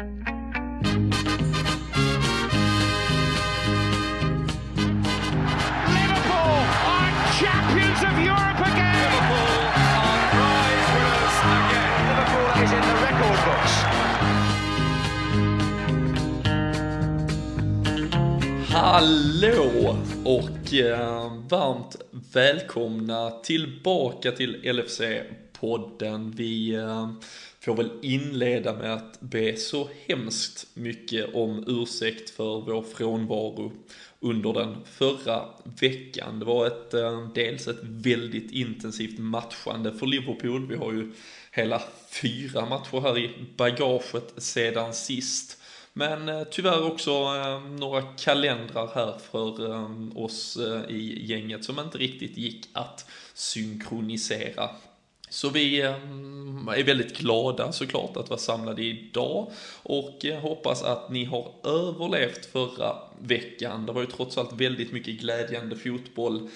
[0.00, 0.16] Liverpool
[6.88, 9.12] are champions of Europe again.
[9.12, 9.60] Liverpool
[10.00, 12.00] are prize winners again.
[12.08, 13.74] Liverpool is in the record books.
[18.72, 21.96] Hallå och eh, varmt
[22.32, 26.32] välkomna tillbaka till LFC-podden.
[26.36, 27.10] Vi eh,
[27.60, 33.72] får väl inleda med att be så hemskt mycket om ursäkt för vår frånvaro
[34.20, 35.44] under den förra
[35.80, 36.38] veckan.
[36.38, 40.66] Det var ett, eh, dels ett väldigt intensivt matchande för Liverpool.
[40.66, 41.12] Vi har ju
[41.52, 41.82] hela
[42.22, 45.56] fyra matcher här i bagaget sedan sist.
[45.92, 52.36] Men eh, tyvärr också eh, några kalendrar här för oss i gänget som inte riktigt
[52.36, 54.70] gick att synkronisera.
[55.30, 55.94] Så vi eh,
[56.76, 59.50] är väldigt glada såklart att vara samlade idag
[59.82, 63.86] och hoppas att ni har överlevt förra veckan.
[63.86, 66.48] Det var ju trots allt väldigt mycket glädjande fotboll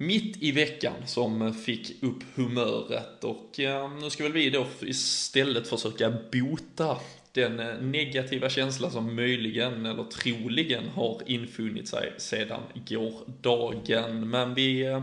[0.00, 5.68] mitt i veckan som fick upp humöret och eh, nu ska väl vi då istället
[5.68, 6.96] försöka bota
[7.32, 14.30] den eh, negativa känsla som möjligen eller troligen har infunnit sig sedan gårdagen.
[14.30, 15.00] Men vi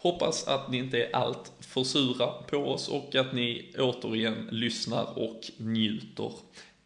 [0.00, 5.18] hoppas att ni inte är allt för sura på oss och att ni återigen lyssnar
[5.18, 6.32] och njuter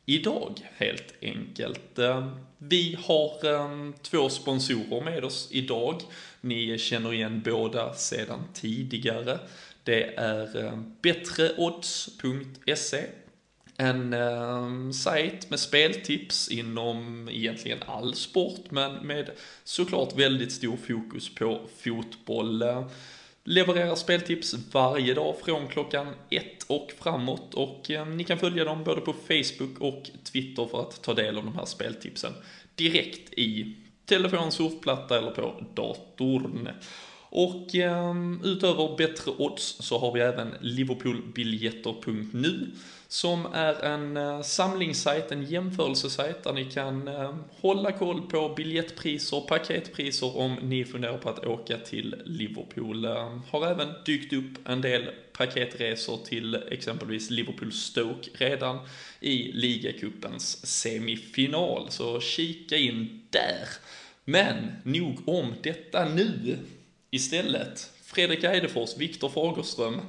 [0.07, 1.99] idag helt enkelt.
[1.99, 6.03] Eh, vi har ehm, två sponsorer med oss idag.
[6.41, 9.39] Ni känner igen båda sedan tidigare.
[9.83, 13.07] Det är ehm, bättreodds.se
[13.77, 19.31] en eh, sajt med speltips inom egentligen all sport men med
[19.65, 22.65] såklart väldigt stor fokus på fotboll.
[23.45, 28.85] Levererar speltips varje dag från klockan ett och framåt och eh, ni kan följa dem
[28.85, 32.33] både på Facebook och Twitter för att ta del av de här speltipsen
[32.75, 36.69] direkt i telefon, surfplatta eller på datorn.
[37.37, 42.71] Och eh, utöver bättre odds så har vi även liverpoolbiljetter.nu
[43.09, 49.41] som är en eh, samlingssajt, en jämförelsesajt där ni kan eh, hålla koll på biljettpriser,
[49.41, 53.05] paketpriser om ni funderar på att åka till Liverpool.
[53.05, 58.79] Eh, har även dykt upp en del paketresor till exempelvis Liverpool Stoke redan
[59.21, 63.69] i ligacupens semifinal, så kika in där.
[64.25, 66.59] Men nog om detta nu.
[67.15, 70.01] Istället, Fredrik Eidefors, Viktor Fagerström.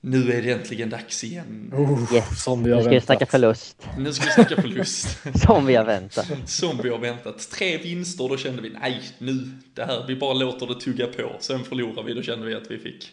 [0.00, 1.72] Nu är det äntligen dags igen.
[2.14, 2.42] Yes.
[2.44, 3.30] Som vi Nu har ska vi snacka väntat.
[3.30, 5.18] förlust, Nu ska vi snacka förlust.
[5.46, 6.26] som vi har väntat.
[6.46, 7.50] Som vi har väntat.
[7.50, 11.32] Tre vinster, då kände vi nej, nu, det här, vi bara låter det tugga på.
[11.40, 13.10] Sen förlorar vi, då kände vi att vi fick,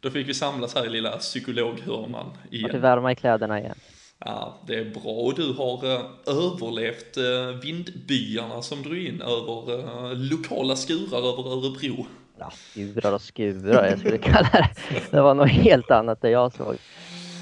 [0.00, 2.80] då fick vi samlas här i lilla psykologhörnan Vart vi igen.
[2.80, 3.76] varma i kläderna igen.
[4.24, 5.12] Ja, det är bra.
[5.12, 11.52] Och du har eh, överlevt eh, vindbyarna som drog in över eh, lokala skurar över
[11.52, 12.06] Örebro.
[12.38, 14.70] Ja, skurar och skurar, jag skulle kalla det.
[15.10, 16.76] Det var något helt annat det jag såg.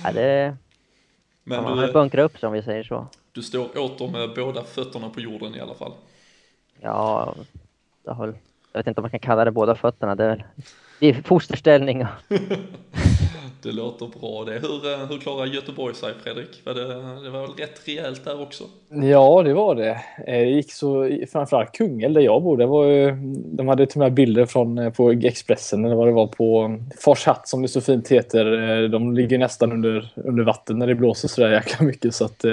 [0.04, 0.56] Ja, det,
[1.44, 3.06] Men man du, har bunkrat upp sig om vi säger så.
[3.32, 5.92] du står åter med båda fötterna på jorden i alla fall.
[6.80, 7.34] Ja,
[8.04, 8.34] jag
[8.72, 10.14] vet inte om man kan kalla det båda fötterna.
[10.14, 10.44] Det är, väl-
[11.00, 12.04] det är fosterställning.
[13.62, 14.52] Det låter bra det.
[14.52, 16.48] Hur, eh, hur klarar Göteborg sig Fredrik?
[16.64, 16.84] Var det,
[17.24, 18.64] det var väl rätt rejält där också?
[18.88, 19.90] Ja, det var det.
[19.90, 22.56] Eh, Det gick så framförallt Kungälv där jag bor.
[22.56, 26.06] Det var ju, de hade till och med bilder från eh, på Expressen eller vad
[26.08, 28.44] det var på Fors hatt som det så fint heter.
[28.88, 32.14] De ligger nästan under, under vatten när det blåser så där jäkla mycket.
[32.14, 32.44] Så att,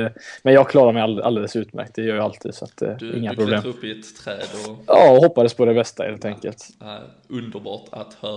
[0.43, 1.95] men jag klarar mig all- alldeles utmärkt.
[1.95, 3.61] Det gör jag alltid så att Du, inga du problem.
[3.61, 4.37] klättrar upp i ett träd
[4.69, 6.67] och Ja, och hoppades på det bästa helt enkelt.
[6.81, 6.87] äh,
[7.29, 8.32] underbart att höra.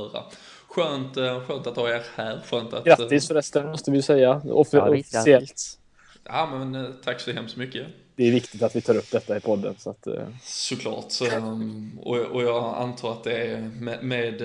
[0.69, 2.41] Skönt, eh, skönt att ha er här.
[2.47, 2.84] Skönt att...
[2.84, 4.41] Grattis förresten måste vi säga.
[4.45, 5.79] Offi- Ja, officiellt.
[6.25, 7.87] Ja men eh, tack så hemskt mycket.
[8.17, 9.75] Det är viktigt att vi tar upp detta i podden.
[9.79, 11.12] Så att, eh, Såklart.
[11.12, 14.43] Så, um, och, och jag antar att det är med, med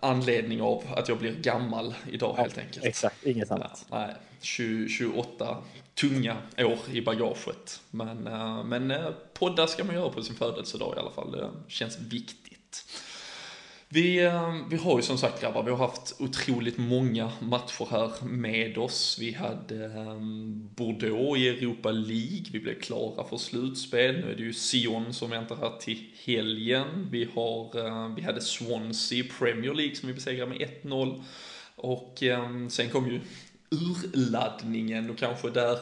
[0.00, 2.84] anledning av att jag blir gammal idag helt enkelt.
[2.84, 3.86] exakt, inget Ja, annat.
[3.90, 5.56] nej, 20, 28
[5.94, 7.80] tunga år i bagaget.
[7.90, 8.16] Men,
[8.68, 8.94] men
[9.34, 11.32] poddar ska man göra på sin födelsedag i alla fall.
[11.32, 12.84] Det känns viktigt.
[13.92, 18.24] Vi, ehm, vi har ju som sagt grabbar, vi har haft otroligt många matcher här
[18.24, 19.16] med oss.
[19.20, 24.14] Vi hade ehm, Bordeaux i Europa League, vi blev klara för slutspel.
[24.14, 27.08] Nu är det ju Sion som väntar här till helgen.
[27.10, 31.22] Vi, har, ehm, vi hade Swansea i Premier League som vi besegrade med 1-0.
[31.76, 32.22] Och
[32.68, 33.20] sen kom ju
[33.70, 35.78] urladdningen och kanske där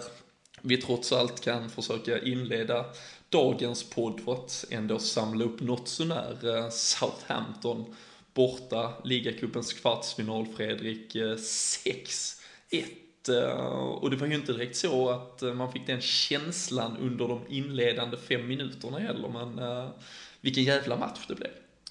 [0.62, 2.84] vi trots allt kan försöka inleda
[3.28, 6.56] dagens podd för att ändå samla upp något sånär.
[6.56, 7.94] Eh, Southampton
[8.34, 12.38] borta, ligacupens kvartsfinal Fredrik, eh, 6-1
[13.28, 17.40] eh, och det var ju inte direkt så att man fick den känslan under de
[17.48, 19.60] inledande fem minuterna heller, men
[20.40, 21.50] vilken jävla match det blev.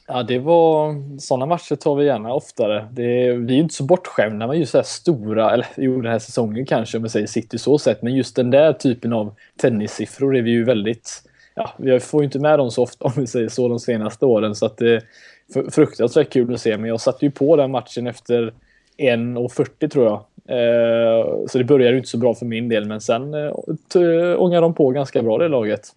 [0.09, 2.87] Ja, det var sådana matcher tar vi gärna oftare.
[2.91, 6.11] Det vi är ju inte så bortskämda med just så här stora, eller jo den
[6.11, 9.35] här säsongen kanske om vi säger City så sett, men just den där typen av
[9.57, 11.26] tennissiffror är vi ju väldigt,
[11.57, 14.25] ja vi får ju inte med dem så ofta om vi säger så de senaste
[14.25, 15.03] åren så att det är
[15.71, 16.77] fruktansvärt kul att se.
[16.77, 18.53] Men jag satte ju på den matchen efter
[18.97, 20.23] 1.40 tror jag.
[20.49, 23.51] Eh, så det började ju inte så bra för min del men sen eh,
[24.37, 25.87] ångade de på ganska bra det laget.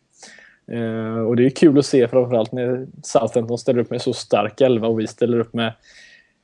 [0.73, 4.61] Eh, och det är kul att se framförallt när Southampton ställer upp med så stark
[4.61, 5.73] elva och vi ställer upp med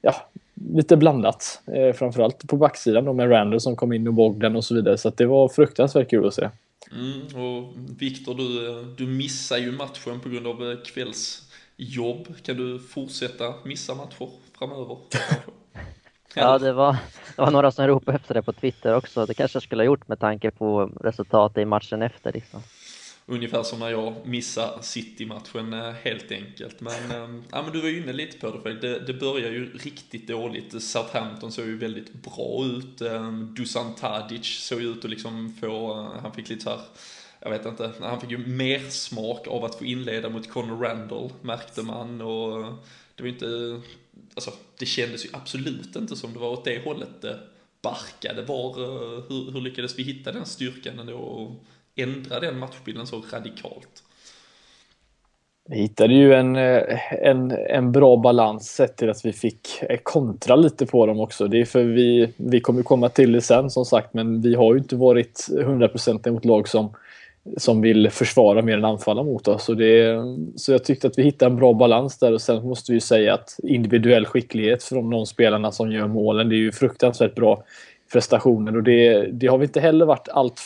[0.02, 0.14] ja,
[0.54, 1.60] lite blandat.
[1.74, 4.98] Eh, framförallt på backsidan då med Randall som kom in och Bogdan och så vidare.
[4.98, 6.48] Så det var fruktansvärt kul att se.
[6.92, 12.42] Mm, och Viktor, du, du missar ju matchen på grund av eh, kvällsjobb.
[12.42, 14.96] Kan du fortsätta missa matcher framöver?
[16.34, 16.92] ja, det var,
[17.36, 19.26] det var några som ropade efter det på Twitter också.
[19.26, 22.32] Det kanske jag skulle ha gjort med tanke på resultatet i matchen efter.
[22.32, 22.62] Liksom.
[23.28, 26.80] Ungefär som när jag missade City-matchen eh, helt enkelt.
[26.80, 29.78] Men, eh, ja, men du var ju inne lite på det, det, det börjar ju
[29.78, 30.82] riktigt dåligt.
[30.82, 33.00] Southampton såg ju väldigt bra ut.
[33.00, 36.80] Eh, Dusan Tadic såg ju ut att liksom få, han fick lite så här
[37.40, 41.32] jag vet inte, han fick ju mer smak av att få inleda mot Conor Randall
[41.42, 42.74] märkte man och
[43.14, 43.80] det var inte,
[44.34, 47.40] alltså det kändes ju absolut inte som det var åt det hållet det
[47.82, 48.42] barkade.
[48.42, 48.74] Var,
[49.28, 51.56] hur, hur lyckades vi hitta den styrkan ändå?
[51.96, 54.02] Ändra den matchbilden så radikalt?
[55.68, 59.98] Vi hittade ju en, eh, en, en bra balans sett till att vi fick eh,
[60.02, 61.48] kontra lite på dem också.
[61.48, 64.74] Det är för vi, vi kommer komma till det sen som sagt, men vi har
[64.74, 66.94] ju inte varit 100% mot lag som,
[67.56, 69.64] som vill försvara mer än anfalla mot oss.
[69.64, 70.16] Så, det,
[70.56, 73.00] så jag tyckte att vi hittade en bra balans där och sen måste vi ju
[73.00, 77.62] säga att individuell skicklighet från de spelarna som gör målen, det är ju fruktansvärt bra
[78.12, 80.60] prestationer och det, det har vi inte heller varit allt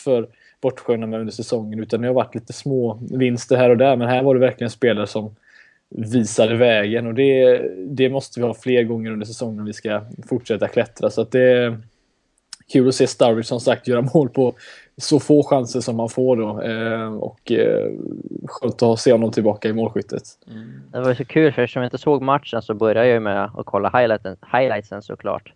[0.61, 3.95] för bortskämda med under säsongen utan det har varit lite små vinster här och där
[3.95, 5.35] men här var det verkligen spelare som
[5.89, 10.01] visade vägen och det, det måste vi ha fler gånger under säsongen om vi ska
[10.29, 11.77] fortsätta klättra så att det är
[12.71, 14.53] kul att se Sturridge som sagt göra mål på
[14.97, 17.91] så få chanser som man får då eh, och eh,
[18.45, 20.23] skönt att se honom tillbaka i målskyttet.
[20.47, 20.81] Mm.
[20.91, 23.65] Det var så kul för eftersom jag inte såg matchen så började jag med att
[23.65, 25.53] kolla highlighten, highlightsen såklart.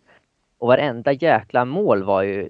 [0.58, 2.50] Och varenda jäkla mål var ju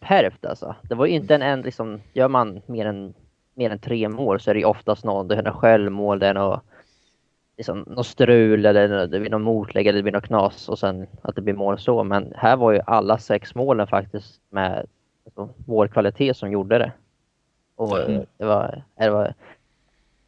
[0.00, 0.74] perfekt alltså.
[0.82, 3.14] Det var ju inte en, en liksom, gör man mer än,
[3.54, 6.26] mer än tre mål så är det ju oftast någon, det är något självmål, det
[6.26, 6.62] är något,
[7.56, 11.06] liksom, något strul eller det blir något motlägg eller det blir något knas och sen
[11.22, 12.04] att det blir mål så.
[12.04, 14.86] Men här var ju alla sex målen faktiskt med
[15.24, 16.92] alltså, vår kvalitet som gjorde det.
[17.76, 18.26] Och mm.
[18.36, 19.34] det, var, det var,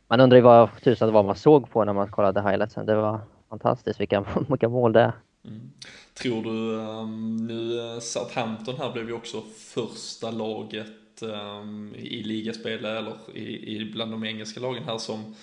[0.08, 2.86] man undrar ju vad tusan det var man såg på när man kollade highlightsen.
[2.86, 5.12] Det var fantastiskt vilka, vilka mål det är.
[5.44, 5.70] Mm.
[6.14, 12.84] Tror du, ehm, nu eh, Southampton här blev ju också första laget ehm, i ligaspel
[12.84, 15.34] eller i, i bland de engelska lagen här som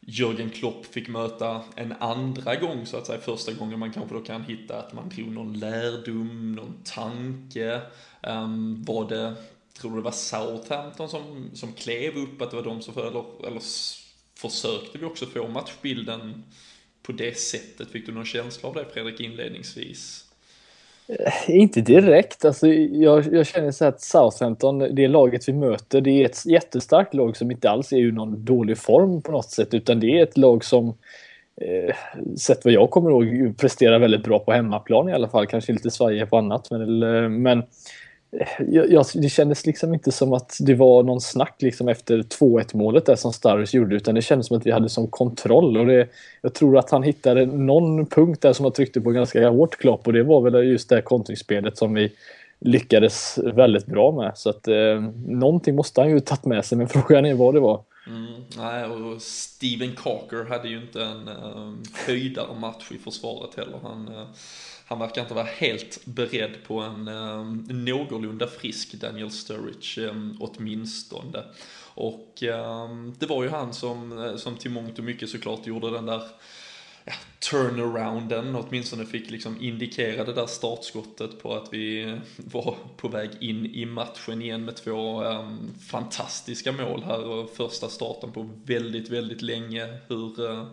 [0.00, 4.20] Jörgen Klopp fick möta en andra gång så att säga, första gången man kanske då
[4.20, 7.80] kan hitta att man drog någon lärdom, någon tanke.
[8.22, 9.34] Um, var det,
[9.78, 13.46] tror du det var Southampton som, som klev upp, att det var de som, eller,
[13.46, 13.60] eller
[14.34, 16.44] försökte vi också få matchbilden
[17.10, 17.88] på det sättet?
[17.90, 20.24] Fick du någon känsla av det Fredrik inledningsvis?
[21.08, 22.44] Eh, inte direkt.
[22.44, 27.14] Alltså, jag, jag känner så att Southampton, det laget vi möter, det är ett jättestarkt
[27.14, 30.22] lag som inte alls är i någon dålig form på något sätt, utan det är
[30.22, 30.88] ett lag som
[31.60, 31.94] eh,
[32.36, 35.46] sett vad jag kommer ihåg presterar väldigt bra på hemmaplan i alla fall.
[35.46, 36.70] Kanske lite svajiga på annat.
[36.70, 37.62] Men, eh, men
[38.68, 43.06] jag, det kändes liksom inte som att det var någon snack liksom efter 2-1 målet
[43.06, 46.08] där som Starris gjorde utan det kändes som att vi hade som kontroll och det,
[46.42, 50.06] jag tror att han hittade någon punkt där som han tryckte på ganska hårt Klopp
[50.06, 52.12] och det var väl just det kontringsspelet som vi
[52.58, 56.88] lyckades väldigt bra med så att eh, någonting måste han ju tagit med sig men
[56.88, 57.82] frågan är vad det var.
[58.06, 61.74] Mm, nej, och Steven Carker hade ju inte en uh,
[62.06, 63.78] höjdare match i försvaret heller.
[63.82, 64.26] Han, uh,
[64.90, 67.44] han verkar inte vara helt beredd på en eh,
[67.74, 71.44] någorlunda frisk Daniel Sturridge eh, åtminstone.
[71.94, 75.90] Och eh, det var ju han som, eh, som till mångt och mycket såklart gjorde
[75.90, 76.22] den där
[77.04, 77.12] ja,
[77.50, 83.30] turnarounden, åtminstone fick liksom indikera det där startskottet på att vi eh, var på väg
[83.40, 89.08] in i matchen igen med två um, fantastiska mål här och första starten på väldigt,
[89.08, 89.98] väldigt länge.
[90.08, 90.66] Hur, uh,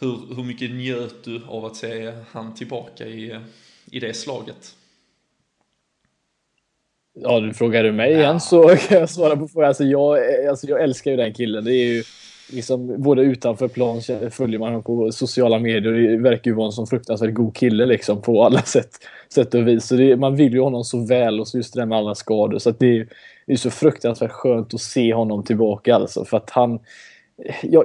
[0.00, 3.40] hur, hur mycket njöt du av att se han tillbaka i,
[3.90, 4.74] i det slaget?
[7.20, 8.18] Ja, du frågar du mig ja.
[8.18, 9.68] igen så kan jag svara på frågan.
[9.68, 11.64] Alltså jag, alltså jag älskar ju den killen.
[11.64, 12.02] Det är ju
[12.52, 14.00] liksom, både utanför plan
[14.30, 15.92] följer man honom på sociala medier.
[15.92, 18.90] Det verkar ju vara en sån fruktansvärt god kille liksom på alla sätt,
[19.34, 19.86] sätt och vis.
[19.86, 22.14] Så det, man vill ju honom så väl och så just det där med alla
[22.14, 22.58] skador.
[22.58, 23.08] Så det, är,
[23.46, 26.24] är så fruktansvärt skönt att se honom tillbaka alltså.
[26.24, 26.80] För att han,
[27.62, 27.84] Ja,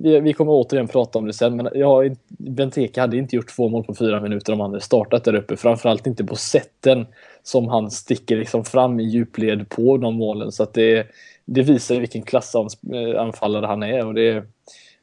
[0.00, 3.84] vi kommer återigen prata om det sen, men ja, Benteke hade inte gjort två mål
[3.84, 5.56] på fyra minuter om han hade startat där uppe.
[5.56, 7.06] Framförallt inte på sätten
[7.42, 10.52] som han sticker liksom fram i djupled på de målen.
[10.52, 11.06] Så att det,
[11.44, 14.44] det visar vilken klassanfallare han är och det,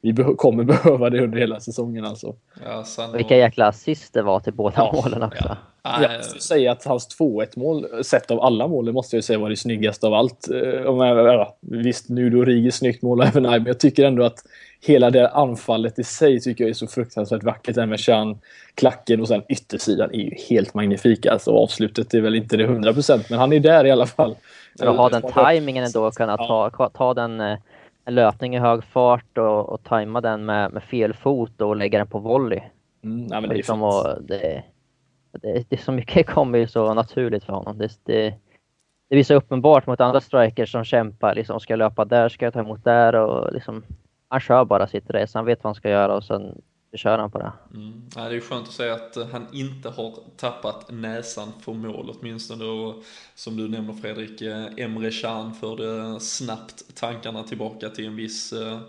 [0.02, 2.36] vi be kommer behöva det under hela säsongen alltså.
[2.66, 5.46] Ja, Vilka jäkla assist det var till båda ja, målen också.
[5.50, 5.58] Ja.
[6.02, 9.50] Jag måste säga att hans 2-1 mål, sett av alla mål, måste jag säga var
[9.50, 10.48] det snyggaste av allt.
[10.52, 14.44] Eh, visst, nu då Rigi snyggt mål även men jag tycker ändå att
[14.82, 17.76] hela det anfallet i sig tycker jag är så fruktansvärt vackert.
[17.76, 18.40] Det med Chan,
[18.76, 21.26] klacken och sen yttersidan är ju helt magnifik.
[21.26, 24.36] Alltså avslutet är väl inte det 100% men han är där i alla fall.
[24.80, 27.58] För att ha den tajmingen ändå och kunna ta, ta den eh,
[28.08, 32.08] löpning i hög fart och, och tajma den med, med fel fot och lägga den
[32.08, 32.62] på volley.
[33.04, 34.64] Mm, ja, men det, är liksom, och det,
[35.42, 37.78] det, det är så mycket kommer ju så naturligt för honom.
[37.78, 38.34] Det, det,
[39.10, 42.60] det visar uppenbart mot andra strikers som kämpar, liksom ska löpa där, ska jag ta
[42.60, 43.84] emot där och liksom
[44.30, 46.62] han kör bara sitt race, han vet vad han ska göra och sen
[46.94, 47.52] kör han på det.
[47.74, 48.02] Mm.
[48.16, 52.66] Ja, det är skönt att säga att han inte har tappat näsan för mål åtminstone
[52.66, 53.04] och
[53.36, 58.80] som du nämner Fredrik, eh, Emre Can förde snabbt tankarna tillbaka till en viss uh,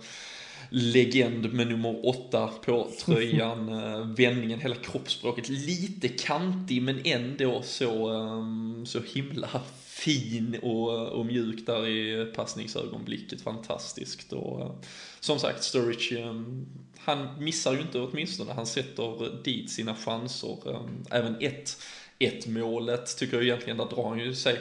[0.71, 3.69] legend med nummer åtta på tröjan.
[3.79, 11.27] Eh, vändningen, hela kroppsspråket, lite kantig men ändå så, ehm, så himla fin och, och
[11.27, 13.41] mjuk där i passningsögonblicket.
[13.41, 14.33] Fantastiskt.
[14.33, 14.73] Och eh,
[15.21, 16.67] som sagt, Sturridge, ehm,
[16.99, 18.53] han missar ju inte åtminstone.
[18.53, 20.77] Han sätter dit sina chanser.
[20.77, 21.83] Ehm, även ett,
[22.19, 24.59] ett målet tycker jag egentligen, där drar han ju sig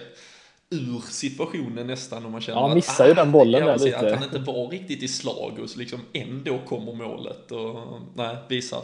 [0.70, 3.98] ur situationen nästan om man känner ja, missar att, ju den bollen där lite.
[3.98, 8.38] Att han inte var riktigt i slag och så liksom ändå kommer målet och nej,
[8.48, 8.82] visar.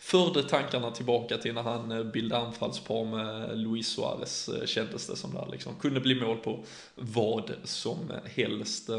[0.00, 5.16] Förde tankarna tillbaka till när han eh, bildade anfallspar med Luis Suarez eh, kändes det
[5.16, 5.72] som där liksom.
[5.80, 8.90] Kunde bli mål på vad som helst.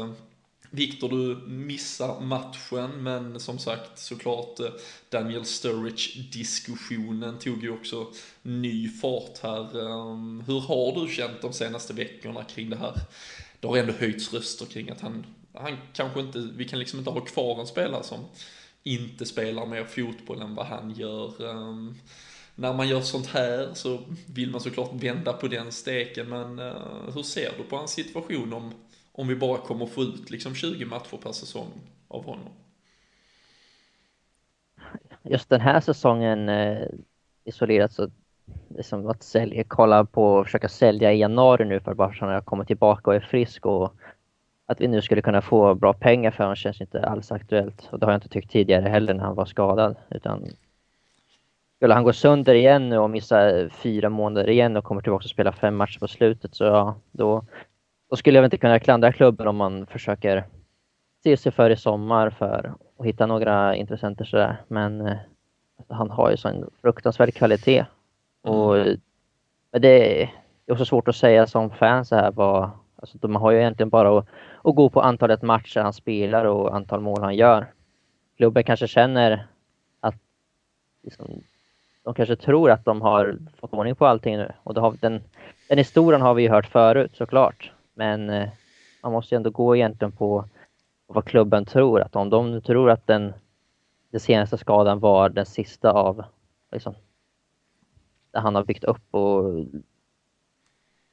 [0.74, 4.66] Viktor, du missar matchen, men som sagt såklart eh,
[5.08, 8.06] Daniel Sturridge-diskussionen tog ju också
[8.42, 9.80] ny fart här.
[9.80, 12.94] Ehm, hur har du känt de senaste veckorna kring det här?
[13.60, 17.10] Det har ändå höjts röster kring att han, han kanske inte, vi kan liksom inte
[17.10, 18.24] ha kvar en spelare som
[18.82, 21.50] inte spelar mer fotboll än vad han gör.
[21.50, 21.94] Ehm,
[22.54, 27.14] när man gör sånt här så vill man såklart vända på den steken, men eh,
[27.14, 28.72] hur ser du på hans situation om
[29.16, 31.68] om vi bara kommer få ut liksom 20 matcher per säsong
[32.08, 32.48] av honom.
[35.22, 36.88] Just den här säsongen eh,
[37.44, 38.10] isolerat så
[38.68, 42.24] liksom att sälja, kolla på och försöka sälja i januari nu för att bara så
[42.24, 43.94] jag kommer tillbaka och är frisk och
[44.66, 47.88] att vi nu skulle kunna få bra pengar för honom känns inte alls aktuellt.
[47.92, 49.96] Och det har jag inte tyckt tidigare heller när han var skadad.
[50.10, 50.46] Utan
[51.76, 55.30] skulle han gå sönder igen nu och missa fyra månader igen och kommer tillbaka och
[55.30, 57.44] spela fem matcher på slutet så ja, då,
[58.10, 60.44] då skulle jag inte kunna klandra klubben om man försöker
[61.22, 64.56] se sig för i sommar för att hitta några intressenter sådär.
[64.68, 65.16] Men eh,
[65.88, 67.86] han har ju sån fruktansvärd kvalitet.
[68.42, 69.00] Och mm.
[69.70, 70.30] det är
[70.68, 74.18] också svårt att säga som fan så här vad, alltså man har ju egentligen bara
[74.18, 74.26] att,
[74.62, 77.66] att gå på antalet matcher han spelar och antal mål han gör.
[78.36, 79.46] Klubben kanske känner
[80.00, 80.14] att
[81.02, 81.42] liksom,
[82.04, 84.52] de kanske tror att de har fått ordning på allting nu.
[84.62, 85.22] Och har, den,
[85.68, 87.72] den historien har vi ju hört förut såklart.
[87.94, 88.48] Men eh,
[89.02, 90.44] man måste ju ändå gå egentligen på,
[91.06, 92.00] vad klubben tror.
[92.00, 93.32] Att om de tror att den,
[94.10, 96.24] den senaste skadan var den sista av
[96.72, 96.94] liksom,
[98.32, 99.64] det han har byggt upp och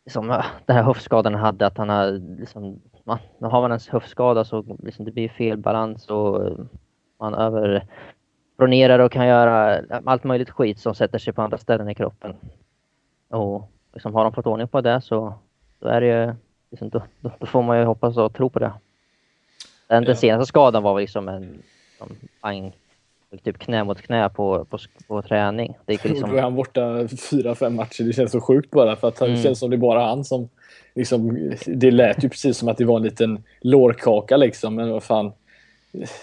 [0.05, 0.27] liksom,
[0.65, 4.77] den här höftskadan han hade, att han har liksom, man, har man en höftskada så
[4.83, 6.57] liksom, det blir fel balans och
[7.19, 11.95] man överpronerar och kan göra allt möjligt skit som sätter sig på andra ställen i
[11.95, 12.35] kroppen.
[13.29, 15.33] Och liksom, har de fått ordning på det så
[15.79, 16.35] då är det ju
[16.71, 18.73] liksom, då, då, då, får man ju hoppas och tro på det.
[19.87, 21.61] Den, den senaste skadan var liksom en
[22.41, 22.73] bang,
[23.43, 25.77] typ knä mot knä på, på, på träning.
[25.85, 26.29] Det gick liksom...
[26.29, 28.03] Då är han borta fyra, fem matcher.
[28.03, 29.35] Det känns så sjukt bara för att mm.
[29.35, 30.49] det känns som det är bara han som
[30.95, 35.03] liksom, det lät ju precis som att det var en liten lårkaka liksom, men vad
[35.03, 35.31] fan.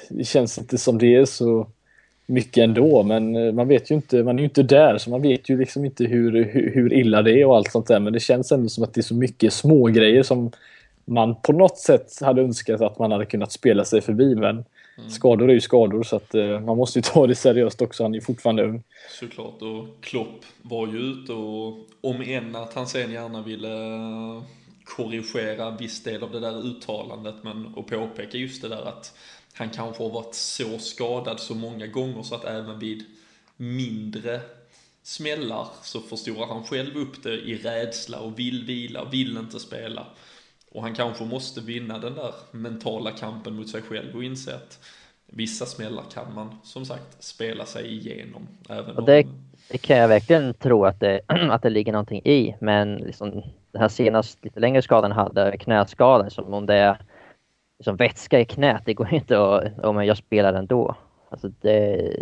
[0.08, 1.66] Det känns inte som det är så
[2.28, 5.22] mycket ändå, men eh, man vet ju inte, man är ju inte där så man
[5.22, 8.00] vet ju liksom inte hur, hur, hur illa det är och allt sånt där.
[8.00, 10.50] Men det känns ändå som att det är så mycket små grejer som
[11.04, 14.34] man på något sätt hade önskat att man hade kunnat spela sig förbi.
[14.34, 14.50] Men
[14.98, 15.10] mm.
[15.10, 18.02] skador är ju skador så att uh, man måste ju ta det seriöst också.
[18.02, 18.82] Han är fortfarande ung.
[19.20, 23.68] Såklart och Klopp var ju ute och om än att han sen gärna ville
[24.84, 29.14] korrigera viss del av det där uttalandet men och påpeka just det där att
[29.58, 33.04] han kanske har varit så skadad så många gånger så att även vid
[33.56, 34.40] mindre
[35.02, 40.06] smällar så förstorar han själv upp det i rädsla och vill vila, vill inte spela.
[40.70, 44.78] Och han kanske måste vinna den där mentala kampen mot sig själv och inse att
[45.26, 48.48] vissa smällar kan man som sagt spela sig igenom.
[48.68, 49.44] Även och det, om...
[49.68, 53.30] det kan jag verkligen tro att det, att det ligger någonting i, men liksom
[53.72, 56.98] den här senaste lite längre skadan hade, knäskadan, som om det är
[57.78, 60.94] liksom vätska i knät, det går inte att, om jag spelar ändå.
[61.30, 62.12] Alltså det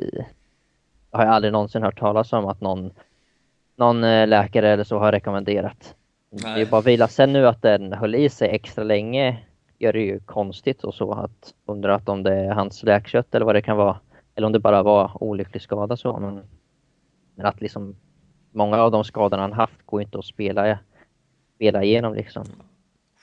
[1.10, 2.90] har jag aldrig någonsin hört talas om att någon,
[3.76, 5.94] någon eh, läkare eller så har rekommenderat.
[6.30, 6.54] Nej.
[6.54, 7.08] Det är bara vila.
[7.08, 9.38] Sen nu att den höll i sig extra länge
[9.78, 13.54] gör det ju konstigt och så att undra om det är hans läkkött eller vad
[13.54, 14.00] det kan vara.
[14.34, 16.18] Eller om det bara var olycklig skada så.
[16.18, 16.40] Men,
[17.34, 17.96] men att liksom
[18.52, 20.78] många av de skadorna han haft går inte att spela,
[21.54, 22.44] spela igenom liksom.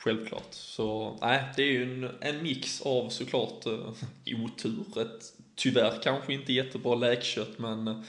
[0.04, 0.48] Självklart.
[0.52, 5.02] Så nej, det är ju en, en mix av såklart eh, otur.
[5.02, 8.00] Ett tyvärr kanske inte jättebra läkkött men eh,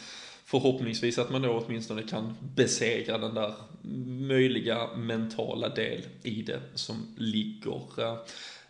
[0.45, 3.55] förhoppningsvis att man då åtminstone kan besegra den där
[4.07, 8.01] möjliga mentala del i det som ligger.
[8.03, 8.17] Eh,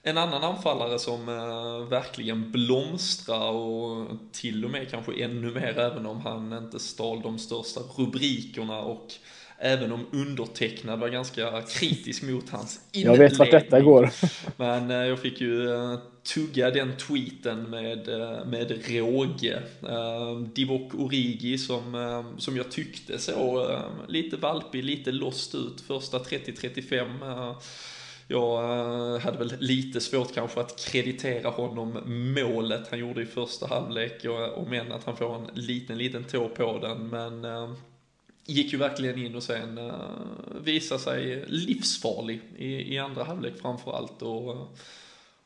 [0.02, 6.06] en annan anfallare som eh, verkligen blomstrar och till och med kanske ännu mer även
[6.06, 9.12] om han inte stal de största rubrikerna och
[9.58, 13.22] Även om undertecknad var ganska kritisk mot hans inledning.
[13.22, 14.10] Jag vet vart detta går.
[14.56, 15.98] Men eh, jag fick ju eh,
[16.34, 19.62] tugga den tweeten med, eh, med råge.
[20.54, 23.68] Divok Origi som, som jag tyckte så
[24.08, 27.54] lite valpig, lite lost ut första 30-35.
[28.28, 28.62] Jag
[29.18, 31.98] hade väl lite svårt kanske att kreditera honom
[32.34, 36.24] målet han gjorde i första halvlek och, och men att han får en liten, liten
[36.24, 37.08] tå på den.
[37.08, 37.44] Men
[38.46, 39.92] gick ju verkligen in och sen uh,
[40.64, 44.56] visade sig livsfarlig i, i andra halvlek framför allt och,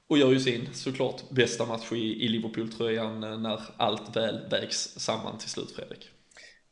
[0.09, 4.99] och gör ju sin såklart bästa match i, i Liverpool-tröjan eh, när allt väl vägs
[4.99, 6.11] samman till slut Fredrik.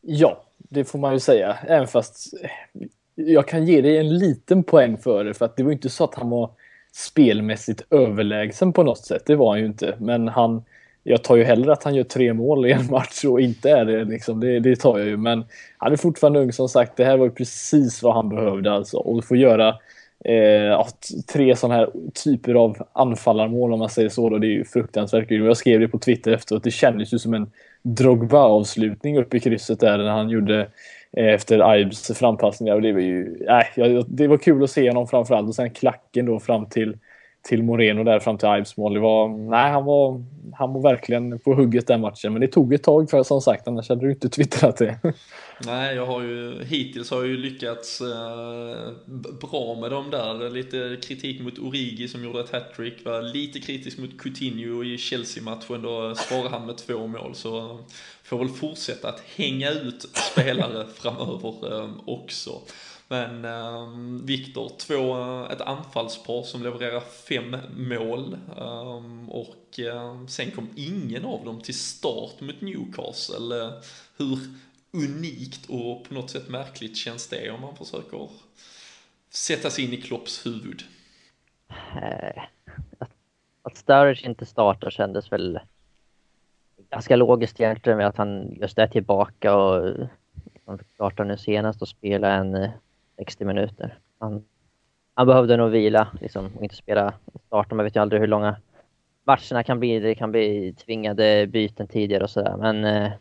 [0.00, 2.50] Ja, det får man ju säga, även fast eh,
[3.14, 6.04] jag kan ge dig en liten poäng för det för att det var inte så
[6.04, 6.50] att han var
[6.92, 10.62] spelmässigt överlägsen på något sätt, det var han ju inte, men han
[11.08, 13.84] jag tar ju hellre att han gör tre mål i en match och inte är
[13.84, 14.04] det.
[14.04, 14.40] Liksom.
[14.40, 15.16] Det, det tar jag ju.
[15.16, 15.44] Men
[15.78, 16.96] han är fortfarande ung som sagt.
[16.96, 18.96] Det här var ju precis vad han behövde alltså.
[18.96, 19.68] Och få göra
[20.24, 20.86] eh,
[21.32, 21.90] tre sådana här
[22.24, 24.30] typer av anfallarmål om man säger så.
[24.30, 25.46] Då, det är ju fruktansvärt kul.
[25.46, 26.64] Jag skrev det på Twitter efteråt.
[26.64, 27.50] Det kändes ju som en
[27.82, 30.68] Drogba-avslutning uppe i krysset där när han gjorde
[31.16, 32.74] eh, efter Ibes frampassningar.
[32.74, 35.48] Och det var ju, äh, det var kul att se honom framförallt.
[35.48, 36.96] Och sen klacken då fram till
[37.46, 38.94] till Moreno där fram till Ives mål.
[38.94, 42.32] Det var, nej, han var, han var verkligen på hugget den matchen.
[42.32, 44.98] Men det tog ett tag för som sagt, annars hade du inte twittrat det.
[45.66, 48.92] Nej, jag har ju hittills har jag ju lyckats eh,
[49.40, 50.50] bra med dem där.
[50.50, 53.04] Lite kritik mot Origi som gjorde ett hattrick.
[53.04, 55.82] Var lite kritisk mot Coutinho i Chelsea-matchen.
[55.82, 57.34] Då svarade han med två mål.
[57.34, 57.78] Så
[58.22, 62.50] får väl fortsätta att hänga ut spelare framöver eh, också.
[63.08, 65.16] Men ehm, um, Viktor, två,
[65.52, 71.78] ett anfallspar som levererar fem mål um, och um, sen kom ingen av dem till
[71.78, 73.72] start mot Newcastle.
[74.16, 74.38] Hur
[74.92, 78.28] unikt och på något sätt märkligt känns det om man försöker
[79.30, 80.82] sätta sig in i Klopps huvud?
[82.02, 82.42] Eh,
[82.98, 83.10] att,
[83.62, 85.60] att Sturridge inte startar kändes väl
[86.90, 90.06] ganska logiskt egentligen med att han just är tillbaka och eh,
[90.64, 92.70] han nu senast och spelar en eh,
[93.16, 93.98] 60 minuter.
[94.18, 94.44] Han,
[95.14, 97.14] han behövde nog vila liksom, och inte spela
[97.46, 97.74] starta.
[97.74, 98.56] Man vet ju aldrig hur långa
[99.24, 100.00] matcherna kan bli.
[100.00, 102.56] Det kan bli tvingade byten tidigare och sådär.
[102.56, 103.12] Men eh,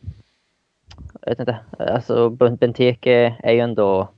[1.21, 1.60] jag vet inte.
[1.79, 4.10] Alltså Benteke är ju ändå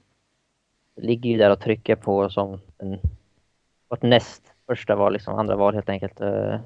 [0.98, 3.00] ligger ju där och trycker på som en,
[3.90, 6.22] vårt näst första val, liksom andra val helt enkelt.
[6.22, 6.60] Eh,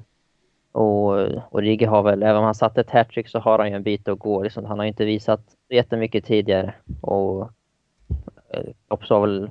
[0.72, 1.10] och,
[1.50, 3.82] och Rigge har väl, även om han satte ett hattrick så har han ju en
[3.82, 4.42] bit att gå.
[4.42, 6.74] Liksom, han har ju inte visat jättemycket tidigare.
[7.00, 7.50] Och
[8.52, 9.50] Eh, Klopp sa väl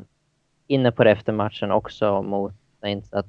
[0.67, 2.53] inne på det efter matchen också mot
[3.11, 3.25] att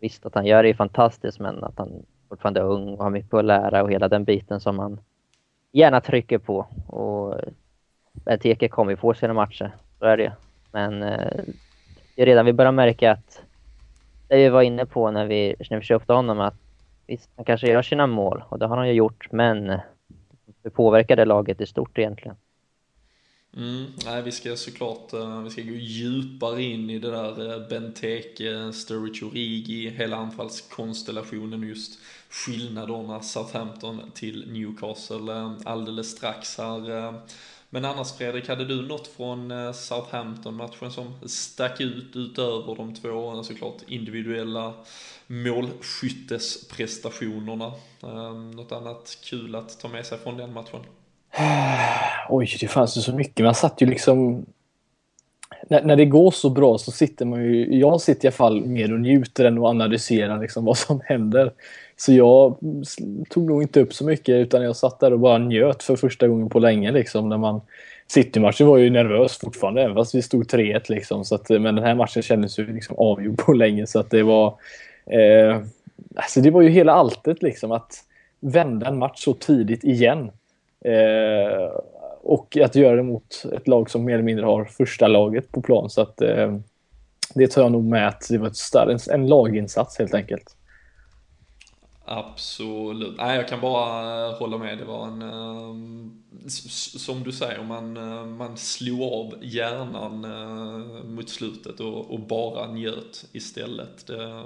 [0.00, 3.10] visst att han gör det är fantastiskt men att han fortfarande är ung och har
[3.10, 5.00] mycket att lära och hela den biten som han
[5.72, 6.66] gärna trycker på.
[6.86, 7.48] Och eh,
[8.12, 10.32] Benteke kommer ju få sina matcher, så är det
[10.72, 11.44] Men eh,
[12.16, 13.42] det redan vi börjar märka att
[14.28, 16.54] det vi var inne på när vi, när vi köpte honom att
[17.06, 19.80] visst, han kanske gör sina mål och det har han ju gjort men
[20.62, 22.36] hur påverkar det laget i stort egentligen?
[23.56, 27.68] Mm, nej, vi ska såklart eh, vi ska gå djupare in i det där eh,
[27.68, 31.98] Benteke, Sturridge Origi, hela anfallskonstellationen och just
[32.30, 37.14] skillnaderna Southampton till Newcastle eh, alldeles strax här.
[37.70, 43.76] Men annars Fredrik, hade du något från Southampton-matchen som stack ut utöver de två såklart
[43.86, 44.74] individuella
[45.26, 47.72] målskyttesprestationerna?
[48.54, 50.80] Något annat kul att ta med sig från den matchen?
[52.28, 53.44] Oj, det fanns ju så mycket.
[53.44, 54.46] Man satt ju liksom...
[55.68, 57.78] När, när det går så bra så sitter man ju...
[57.78, 61.52] Jag sitter i alla fall mer och njuter än att analysera liksom vad som händer.
[61.96, 62.56] Så jag
[63.28, 66.28] tog nog inte upp så mycket utan jag satt där och bara njöt för första
[66.28, 66.92] gången på länge.
[66.92, 67.60] Liksom, när man...
[68.06, 70.82] City-matchen var ju nervös fortfarande, även fast vi stod 3-1.
[70.88, 73.86] Liksom, så att, men den här matchen kändes ju liksom avgjord på länge.
[73.86, 74.54] Så att det var...
[75.06, 75.60] Eh,
[76.14, 78.04] alltså det var ju hela alltet liksom att
[78.40, 80.30] vända en match så tidigt igen.
[80.84, 81.80] Eh,
[82.22, 85.62] och att göra det mot ett lag som mer eller mindre har första laget på
[85.62, 85.90] plan.
[85.90, 86.56] Så att eh,
[87.34, 90.56] det tar jag nog med att det var ett större, en, en laginsats helt enkelt.
[92.06, 93.16] Absolut.
[93.16, 94.78] Nej, jag kan bara hålla med.
[94.78, 96.48] Det var en, eh,
[96.96, 102.66] som du säger, man, eh, man slog av hjärnan eh, mot slutet och, och bara
[102.66, 104.06] njöt istället.
[104.06, 104.42] Det,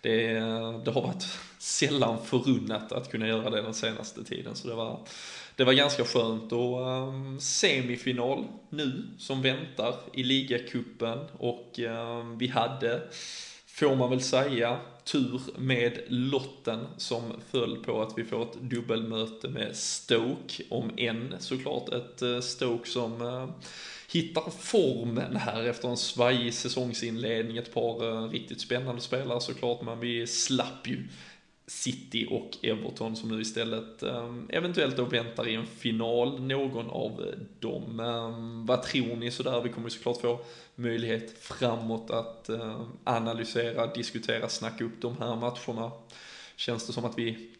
[0.00, 0.34] det,
[0.84, 1.26] det har varit
[1.58, 4.98] sällan förunnat att kunna göra det den senaste tiden, så det var,
[5.56, 12.48] det var ganska skönt och um, semifinal nu som väntar i ligacupen och um, vi
[12.48, 13.02] hade,
[13.66, 19.48] får man väl säga, tur med lotten som föll på att vi får ett dubbelmöte
[19.48, 23.48] med Stoke, om än såklart ett uh, Stoke som uh,
[24.12, 30.00] hittar formen här efter en svajig säsongsinledning, ett par uh, riktigt spännande spelare såklart, men
[30.00, 31.08] vi slapp ju
[31.66, 37.34] City och Everton som nu istället ehm, eventuellt då väntar i en final, någon av
[37.58, 38.00] dem.
[38.00, 39.60] Ehm, vad tror ni sådär?
[39.60, 40.38] Vi kommer ju såklart få
[40.74, 45.90] möjlighet framåt att ehm, analysera, diskutera, snacka upp de här matcherna.
[46.56, 47.50] Känns det som att vi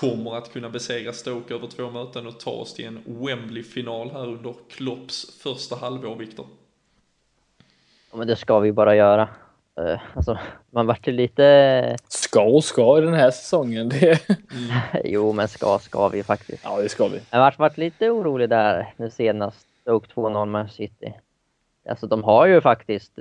[0.00, 4.26] kommer att kunna besegra Stoke över två möten och ta oss till en Wembley-final här
[4.26, 6.46] under Klopps första halvår, Viktor?
[8.10, 9.28] Ja, men det ska vi bara göra.
[9.80, 10.38] Uh, alltså,
[10.70, 11.96] man vart ju lite...
[12.08, 13.88] Ska och ska i den här säsongen.
[13.88, 14.20] Det...
[15.04, 16.64] Jo, men ska ska vi faktiskt.
[16.64, 17.20] Ja, det ska vi.
[17.30, 19.66] Jag vart, varit lite orolig där nu senast.
[19.80, 21.14] Stoke 2-0 med City.
[21.88, 23.18] Alltså de har ju faktiskt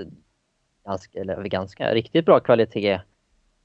[0.86, 3.02] ganska, eller ganska, riktigt bra kvalitet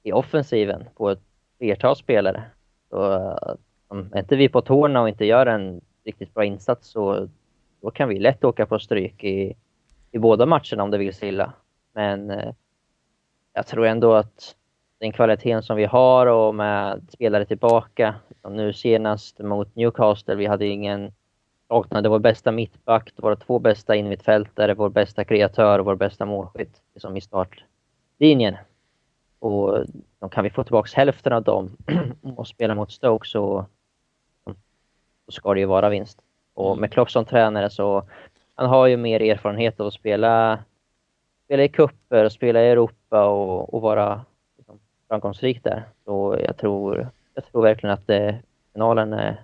[0.03, 1.23] i offensiven på ett
[1.59, 2.43] flertal spelare.
[2.91, 3.33] Så
[3.89, 7.29] om inte vi på tårna och inte gör en riktigt bra insats så
[7.81, 9.57] då kan vi lätt åka på stryk i,
[10.11, 11.53] i båda matcherna om det vill sig illa.
[11.95, 12.55] Men eh,
[13.59, 14.57] jag tror ändå att
[14.99, 20.47] den kvaliteten som vi har och med spelare tillbaka, liksom nu senast mot Newcastle, vi
[20.47, 21.13] hade ingen
[21.69, 26.83] saknade vår bästa mittback, våra två bästa innermittfältare, vår bästa kreatör och vår bästa målskytt
[26.95, 28.57] liksom i startlinjen.
[29.39, 29.85] Och
[30.21, 31.77] då kan vi få tillbaka hälften av dem
[32.37, 33.67] och spela mot Stoke så,
[35.27, 36.21] så ska det ju vara vinst.
[36.55, 38.05] Och med Klopp som tränare så
[38.55, 40.59] han har ju mer erfarenhet av att spela
[41.45, 44.25] spela i kupper och spela i Europa och, och vara
[44.57, 45.85] liksom, framgångsrik där.
[46.05, 48.35] Så jag tror, jag tror verkligen att det, eh,
[48.73, 49.43] finalen är,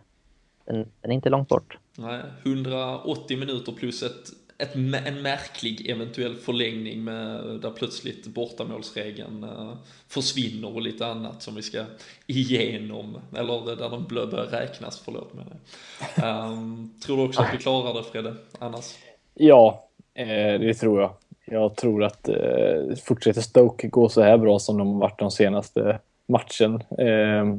[0.65, 1.79] den, den, är inte långt bort.
[1.99, 4.75] Nej, 180 minuter plus ett, ett,
[5.07, 9.75] en märklig eventuell förlängning med, där plötsligt bortamålsregeln uh,
[10.09, 11.85] försvinner och lite annat som vi ska
[12.27, 16.23] igenom, eller där de börjar räknas, förlåt det.
[16.27, 18.95] Um, tror du också att vi klarar det Fredde, annars?
[19.35, 21.15] Ja, eh, det tror jag.
[21.45, 25.31] Jag tror att eh, fortsätter Stoke gå så här bra som de har varit de
[25.31, 27.57] senaste matchen eh,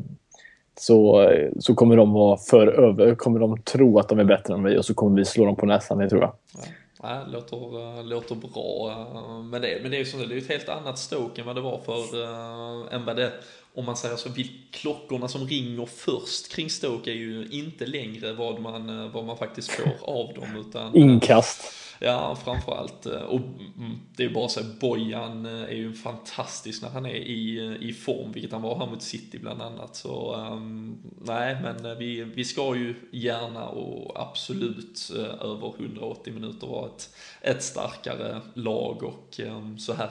[0.80, 4.64] så, så kommer de vara för över, kommer de tro att de är bättre än
[4.64, 6.34] vi och så kommer vi slå dem på näsan, det tror jag.
[6.54, 6.62] Ja.
[7.08, 8.92] Ja, låter, eh, låter bra.
[8.92, 11.56] Eh, men det, men det är ju det är ett helt annat Stoke än vad
[11.56, 13.32] det var för, äh, än vad det,
[13.76, 14.30] om man säger så,
[14.72, 19.72] klockorna som ringer först kring Stoke är ju inte längre vad man, vad man faktiskt
[19.72, 20.66] får av dem.
[20.68, 21.74] Utan, Inkast.
[22.00, 23.06] Ja, framförallt.
[23.06, 23.40] Eh, och
[23.78, 27.58] mm, det är bara så att Bojan eh, är ju fantastisk när han är i,
[27.58, 29.96] eh, i form, vilket han var här mot City bland annat.
[29.96, 35.12] Så um, nej, men vi, vi ska ju gärna och absolut
[35.42, 40.10] över 180 minuter vara ett, ett starkare lag och um, så här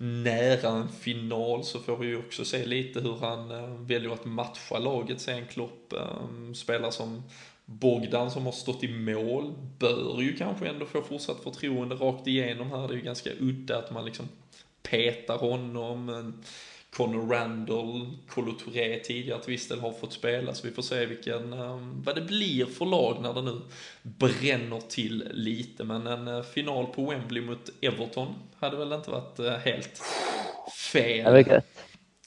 [0.00, 4.24] nära en final så får vi ju också se lite hur han eh, väljer att
[4.24, 7.22] matcha laget sen Klopp eh, spelar som
[7.64, 12.70] Bogdan som har stått i mål bör ju kanske ändå få fortsatt förtroende rakt igenom
[12.70, 12.88] här.
[12.88, 14.28] Det är ju ganska udda att man liksom
[14.82, 16.32] petar honom.
[16.96, 21.06] Conor Randall, Colo Touré tidigare till viss del har fått spela, så vi får se
[21.06, 23.60] vilken, um, vad det blir för lag när det nu
[24.02, 25.84] bränner till lite.
[25.84, 30.02] Men en uh, final på Wembley mot Everton hade väl inte varit uh, helt
[30.92, 31.24] fel.
[31.24, 31.66] Det var gött.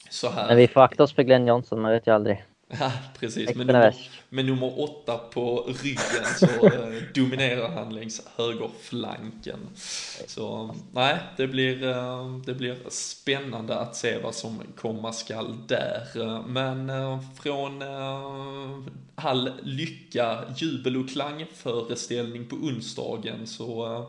[0.09, 0.47] Så här.
[0.47, 2.43] Men vi får akta oss för Glenn Johnson, man vet ju aldrig.
[2.79, 3.49] Ja, precis.
[3.49, 3.95] Extra Med nummer,
[4.29, 9.59] med nummer åtta på ryggen så eh, dominerar han längs högerflanken.
[10.27, 16.41] Så nej, det blir, eh, det blir spännande att se vad som komma skall där.
[16.47, 17.83] Men eh, från
[19.15, 24.05] all lycka, jubel och klangföreställning på onsdagen så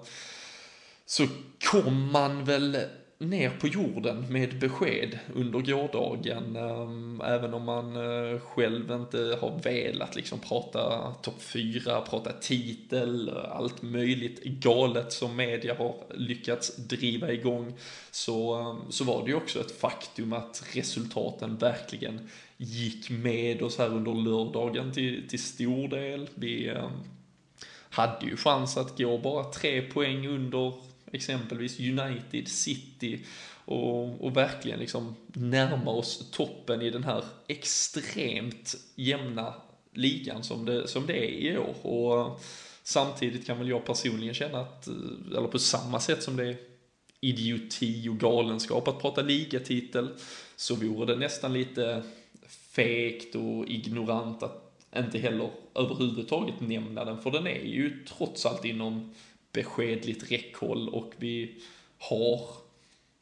[1.07, 1.27] så
[1.71, 2.79] kom man väl
[3.19, 6.57] ner på jorden med besked under gårdagen.
[6.57, 13.31] Eh, även om man eh, själv inte har velat liksom prata topp 4, prata titel,
[13.51, 17.75] allt möjligt galet som media har lyckats driva igång.
[18.11, 23.79] Så, eh, så var det ju också ett faktum att resultaten verkligen gick med oss
[23.79, 26.29] här under lördagen till, till stor del.
[26.35, 26.73] Vi
[27.91, 30.73] hade ju chans att gå bara tre poäng under
[31.15, 33.21] exempelvis United City
[33.65, 39.55] och, och verkligen liksom närma oss toppen i den här extremt jämna
[39.93, 41.75] ligan som det, som det är i år.
[41.83, 42.37] Och eh,
[42.83, 46.57] samtidigt kan väl jag personligen känna att, eh, eller på samma sätt som det är
[47.21, 50.09] idioti och galenskap att prata ligatitel,
[50.57, 52.03] så vore det nästan lite
[52.49, 54.61] fegt och ignorant att
[54.97, 59.15] inte heller överhuvudtaget nämna den, för den är ju trots allt inom
[59.55, 61.63] beskedligt räckhåll och vi
[61.99, 62.41] har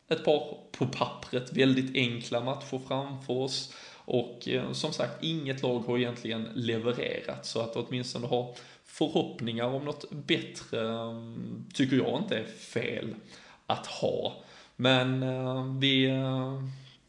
[0.09, 5.79] ett par på pappret väldigt enkla matcher framför oss och eh, som sagt inget lag
[5.79, 11.13] har egentligen levererat så att åtminstone ha förhoppningar om något bättre eh,
[11.75, 13.15] tycker jag inte är fel
[13.67, 14.43] att ha.
[14.77, 16.63] Men eh, vi, eh,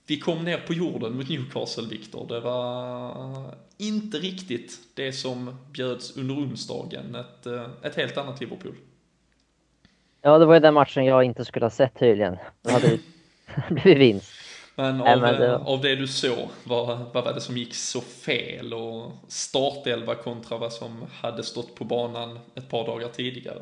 [0.08, 2.28] vi kom ner på jorden mot Newcastle, Victor.
[2.28, 7.16] Det var inte riktigt det som bjöds under onsdagen.
[7.16, 8.76] Ett, eh, ett helt annat Liverpool.
[10.26, 12.38] Ja, det var ju den matchen jag inte skulle ha sett tydligen.
[12.62, 13.00] Då hade det
[13.70, 14.32] blivit vinst.
[14.76, 17.58] Men av, Nej, men det- eh, av det du såg, vad, vad var det som
[17.58, 18.74] gick så fel?
[18.74, 23.62] Och startelva kontra vad som hade stått på banan ett par dagar tidigare.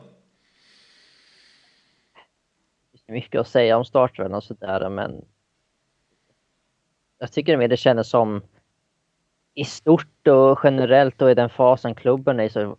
[3.07, 5.25] Det mycket att säga om startelvan och sådär, men
[7.19, 8.41] jag tycker mer det kändes som
[9.53, 12.75] i stort och generellt och i den fasen klubben är så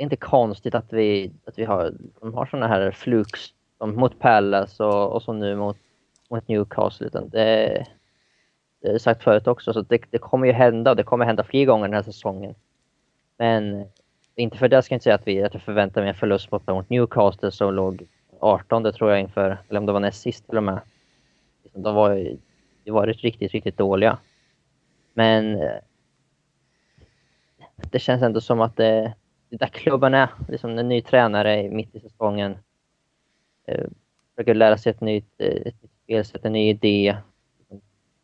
[0.00, 3.40] det är inte konstigt att vi, att vi har, de har sådana här flux
[3.80, 5.76] mot Palace och, och så nu mot,
[6.30, 7.06] mot Newcastle.
[7.06, 7.86] Utan det,
[8.82, 11.44] det är sagt förut också, så det, det kommer ju hända och det kommer hända
[11.44, 12.54] fler gånger den här säsongen.
[13.38, 13.84] Men
[14.34, 16.50] inte för det ska jag inte säga att, vi, att jag förväntar mig en förlust
[16.50, 18.06] mot, mot Newcastle som låg
[18.40, 20.80] 18 tror jag inför, eller om det var näst sist till och med.
[21.72, 22.36] De var ju
[22.86, 24.18] varit riktigt, riktigt dåliga.
[25.14, 25.60] Men
[27.90, 29.14] det känns ändå som att det
[29.56, 32.56] där klubben är, liksom en ny tränare mitt i säsongen.
[33.66, 33.86] Eh,
[34.34, 37.16] försöker lära sig ett nytt, eh, ett nytt spelsätt, en ny idé.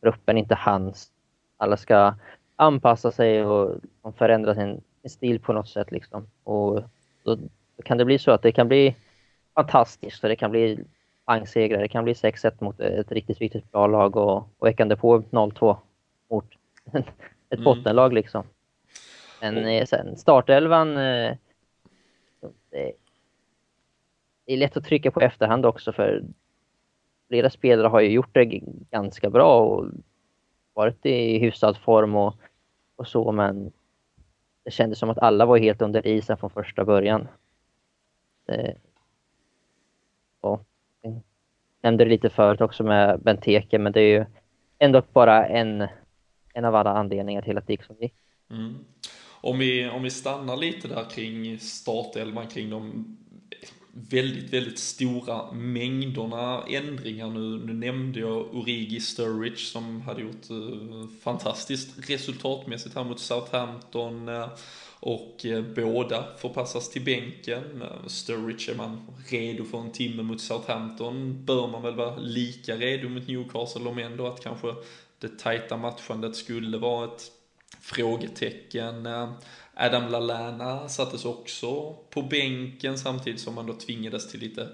[0.02, 1.10] Gruppen är inte hans.
[1.56, 2.14] Alla ska
[2.56, 3.74] anpassa sig och
[4.16, 5.90] förändra sin, sin stil på något sätt.
[5.90, 6.26] Liksom.
[6.44, 6.82] Och
[7.22, 7.34] då,
[7.76, 8.96] då kan det bli så att det kan bli
[9.54, 10.84] fantastiskt och det kan bli
[11.24, 11.80] pangsegrar.
[11.80, 15.76] Det kan bli 6-1 mot ett riktigt, riktigt bra lag och, och därpå 0-2
[16.30, 16.44] mot
[16.92, 17.04] ett
[17.50, 17.64] Mm.
[17.64, 18.44] bottenlag liksom.
[19.40, 21.36] Men eh, sen startelvan, eh,
[22.70, 22.92] det,
[24.46, 26.22] är lätt att trycka på efterhand också för
[27.28, 28.44] flera spelare har ju gjort det
[28.90, 29.86] ganska bra och
[30.74, 32.34] varit i hyfsad form och,
[32.96, 33.72] och så men
[34.64, 37.28] det kändes som att alla var helt under isen från första början.
[38.46, 38.76] Det,
[40.40, 40.64] och,
[41.02, 41.20] jag
[41.82, 44.24] nämnde det lite förut också med Benteke men det är ju
[44.78, 45.88] ändå bara en,
[46.54, 48.14] en av alla anledningar till att det gick som det gick.
[48.50, 48.84] Mm.
[49.46, 53.16] Om, vi, om vi stannar lite där kring startelvan, kring de
[53.92, 57.66] väldigt, väldigt stora mängderna ändringar nu.
[57.66, 64.28] Nu nämnde jag Origi Sturridge som hade gjort eh, fantastiskt resultatmässigt här mot Southampton.
[64.28, 64.48] eh,
[65.00, 67.84] och eh, båda förpassas till bänken.
[68.06, 71.44] Sturridge är man redo för en timme mot Southampton.
[71.44, 74.74] Bör man väl vara lika redo mot Newcastle om ändå att kanske
[75.18, 77.32] det tajta matchandet skulle vara ett
[77.86, 79.06] frågetecken.
[79.06, 79.32] Eh,
[79.74, 84.68] Adam Lallana sattes också på bänken samtidigt som man då tvingades till lite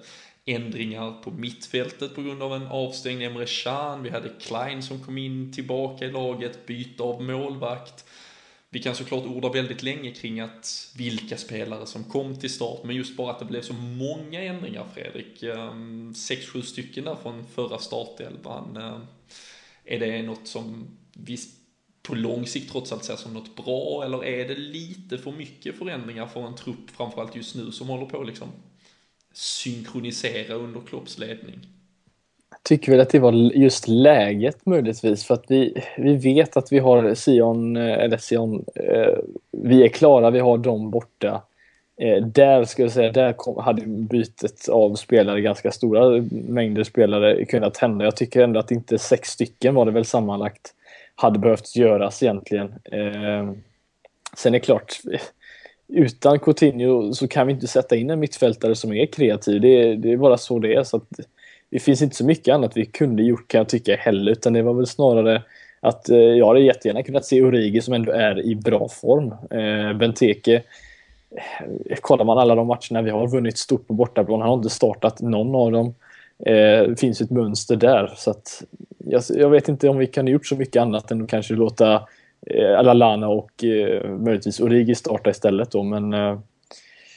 [0.44, 4.02] ändringar på mittfältet på grund av en avstängd Emre Can.
[4.02, 8.04] Vi hade Klein som kom in tillbaka i laget, byte av målvakt.
[8.70, 12.96] Vi kan såklart orda väldigt länge kring att vilka spelare som kom till start, men
[12.96, 15.42] just bara att det blev så många ändringar Fredrik.
[15.42, 18.76] Ehm, Sex, sju stycken där från förra startelvan.
[18.76, 19.06] Ehm,
[19.84, 21.38] är det något som vi
[22.02, 25.78] på lång sikt trots allt ser som något bra, eller är det lite för mycket
[25.78, 28.48] förändringar för en trupp, framförallt just nu, som håller på att liksom
[29.32, 31.60] synkronisera under Klopps ledning?
[32.62, 36.78] tycker väl att det var just läget möjligtvis för att vi, vi vet att vi
[36.78, 39.18] har Sion, eh, eller Sion, eh,
[39.50, 41.42] vi är klara, vi har dem borta.
[41.96, 47.44] Eh, där ska jag säga, där kom, hade bytet av spelare, ganska stora mängder spelare,
[47.44, 48.04] kunnat hända.
[48.04, 50.74] Jag tycker ändå att inte sex stycken var det väl sammanlagt
[51.14, 52.74] hade behövt göras egentligen.
[52.84, 53.52] Eh,
[54.36, 55.00] sen är det klart,
[55.88, 59.60] utan Coutinho så kan vi inte sätta in en mittfältare som är kreativ.
[59.60, 60.82] Det är, det är bara så det är.
[60.82, 61.08] Så att,
[61.70, 64.62] det finns inte så mycket annat vi kunde gjort kan jag tycka heller, utan det
[64.62, 65.42] var väl snarare
[65.80, 69.34] att eh, jag hade jättegärna kunnat se Origi som ändå är i bra form.
[69.50, 70.62] Eh, Benteke,
[71.90, 74.70] eh, kollar man alla de matcherna vi har vunnit stort på bortaplan, han har inte
[74.70, 75.94] startat någon av dem.
[76.46, 78.62] Eh, det finns ett mönster där, så att
[79.04, 81.54] jag, jag vet inte om vi kan ha gjort så mycket annat än att kanske
[81.54, 81.94] låta
[82.46, 86.38] eh, Lalana och eh, möjligtvis Origi starta istället då, men eh,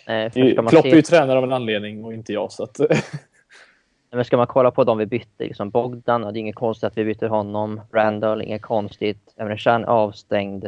[0.07, 0.31] Nej,
[0.69, 2.79] Klopp är ju tränare av en anledning och inte jag, så att
[4.11, 6.97] Men ska man kolla på de vi bytte, liksom Bogdan, det är inget konstigt att
[6.97, 7.81] vi byter honom.
[7.93, 9.33] Randall, inget konstigt.
[9.37, 10.65] Emre avstängd.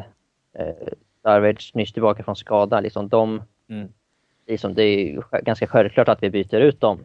[0.60, 0.66] Eh,
[1.24, 2.80] Darvic nyss tillbaka från skada.
[2.80, 3.88] Liksom de, Mm.
[4.48, 7.00] liksom, det är ganska självklart att vi byter ut dem.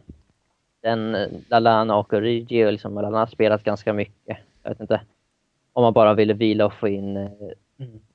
[0.83, 1.17] Den
[1.49, 4.37] Lalana och Origi, och liksom, Lalana har spelat ganska mycket.
[4.63, 5.01] Jag vet inte
[5.73, 7.29] om man bara ville vila och få in eh,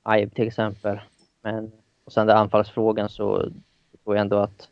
[0.03, 0.99] Aib till exempel.
[1.41, 1.71] Men,
[2.03, 3.39] och sen den anfallsfrågan så
[4.03, 4.69] tror jag ändå att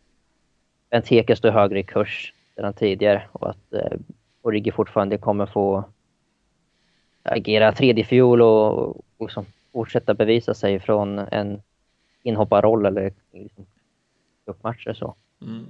[0.89, 3.97] Benteke står högre i kurs sedan tidigare och att eh,
[4.41, 5.83] Origi fortfarande kommer få
[7.23, 11.61] agera tredje fiol och, och liksom fortsätta bevisa sig från en
[12.23, 13.65] inhopparroll eller liksom,
[14.45, 15.15] cupmatcher så.
[15.41, 15.65] Mm.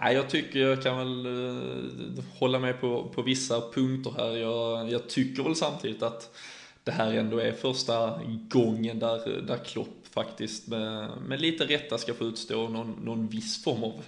[0.00, 4.36] Nej, jag tycker jag kan väl eh, hålla med på, på vissa punkter här.
[4.36, 6.36] Jag, jag tycker väl samtidigt att
[6.84, 12.14] det här ändå är första gången där, där Klopp faktiskt med, med lite rätta ska
[12.14, 14.02] få utstå någon, någon viss form av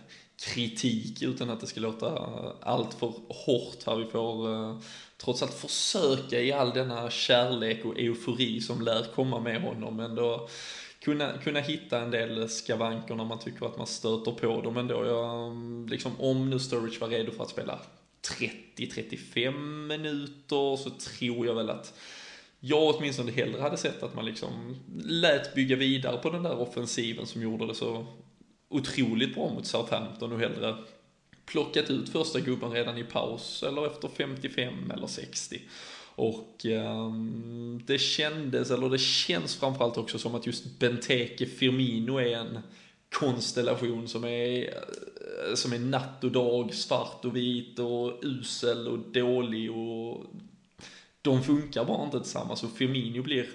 [0.55, 2.18] kritik utan att det ska låta
[2.61, 3.96] allt för hårt här.
[3.96, 4.78] Vi får eh,
[5.16, 10.48] trots allt försöka i all denna kärlek och eufori som lär komma med honom ändå
[11.02, 15.06] kunna, kunna hitta en del skavanker när man tycker att man stöter på dem ändå.
[15.06, 17.78] Jag, mm, liksom, om nu Sturridge var redo för att spela
[18.38, 21.94] 30-35 minuter så tror jag väl att
[22.60, 27.26] jag åtminstone hellre hade sett att man liksom lät bygga vidare på den där offensiven
[27.26, 28.06] som gjorde det så
[28.68, 30.76] otroligt bra mot Southampton och hellre
[31.46, 35.60] plockat ut första gubben redan i paus eller efter 55 eller 60.
[36.14, 42.37] Och ehm, det kändes, eller det känns framförallt också som att just Benteke Firmino är
[42.37, 42.59] en
[43.12, 48.98] konstellation som är, eh, som är natt och dag, svart och vit och usel och
[48.98, 50.27] dålig och
[51.22, 53.48] de funkar bara inte tillsammans och Firmino blir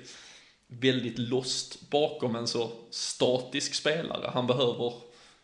[0.68, 4.32] väldigt lost bakom en så statisk spelare.
[4.34, 4.94] Han behöver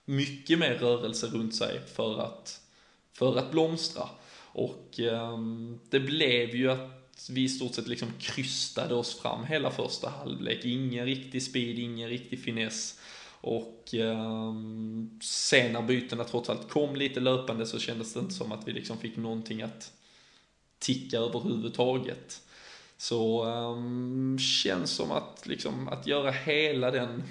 [0.06, 2.62] mycket mer rörelse runt sig för att,
[3.14, 4.10] för att blomstra.
[4.38, 9.72] Och ehm, det blev ju att vi i stort sett liksom krystade oss fram hela
[9.72, 10.66] första halvlek.
[10.66, 13.00] Ingen riktig speed, ingen riktig finess.
[13.42, 14.54] Och eh,
[15.22, 18.72] sen när bytena trots allt kom lite löpande så kändes det inte som att vi
[18.72, 19.92] liksom fick någonting att
[20.80, 22.42] ticka överhuvudtaget.
[22.98, 27.24] Så eh, känns som att liksom att göra hela den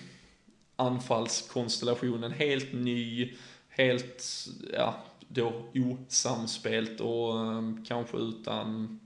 [0.77, 3.35] anfallskonstellationen helt ny,
[3.69, 4.25] helt,
[4.73, 9.01] ja, då osamspelt och eh, kanske utan,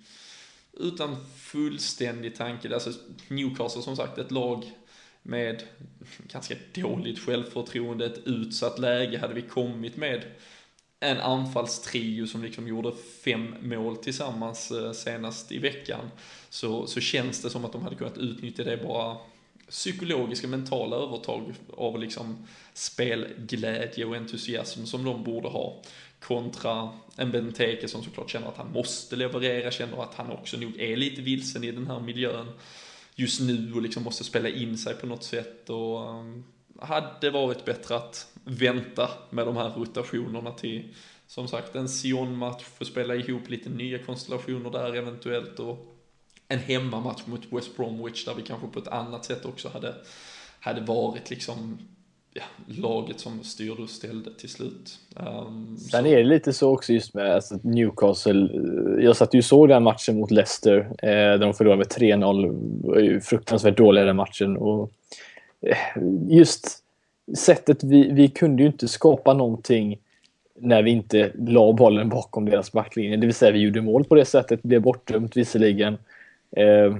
[0.76, 2.74] utan fullständig tanke.
[2.74, 2.92] Alltså
[3.28, 4.72] Newcastle som sagt ett lag
[5.22, 5.62] med
[6.32, 9.18] ganska dåligt självförtroende, ett utsatt läge.
[9.18, 10.24] Hade vi kommit med
[11.00, 12.92] en anfallstrio som liksom gjorde
[13.24, 16.10] fem mål tillsammans eh, senast i veckan
[16.48, 19.16] så, så känns det som att de hade kunnat utnyttja det bara
[19.68, 25.82] psykologiska mentala övertag av liksom spelglädje och entusiasm som de borde ha
[26.20, 30.80] kontra en Benteke som såklart känner att han måste leverera, känner att han också nog
[30.80, 32.46] är lite vilsen i den här miljön
[33.14, 35.70] just nu och liksom måste spela in sig på något sätt.
[35.70, 36.44] Och um,
[36.80, 40.94] hade varit bättre att vänta med de här rotationerna till
[41.26, 45.96] som sagt en Sion-match, få spela ihop lite nya konstellationer där eventuellt och
[46.48, 49.94] en hemmamatch mot West Bromwich där vi kanske på ett annat sätt också hade,
[50.60, 51.78] hade varit liksom
[52.36, 54.98] ja, laget som styrde och ställde till slut.
[55.16, 58.48] Um, Sen så- är det lite så också just med alltså, Newcastle.
[59.02, 63.20] Jag satt ju och såg den matchen mot Leicester eh, där de förlorade med 3-0.
[63.20, 64.56] Fruktansvärt dåliga den matchen.
[64.56, 64.90] Och,
[65.60, 66.82] eh, just
[67.38, 69.98] sättet vi, vi kunde ju inte skapa någonting
[70.58, 73.16] när vi inte la bollen bakom deras backlinje.
[73.16, 75.98] Det vill säga vi gjorde mål på det sättet, blev bortdömt visserligen.
[76.56, 76.96] Eh,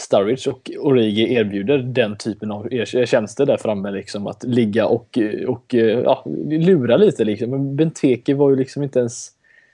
[0.00, 3.90] Sturridge och Origi erbjuder den typen av tjänster där framme.
[3.90, 5.74] Liksom, att ligga och, och
[6.04, 7.24] ja, lura lite.
[7.24, 7.50] Liksom.
[7.50, 9.30] Men Benteke var ju liksom inte ens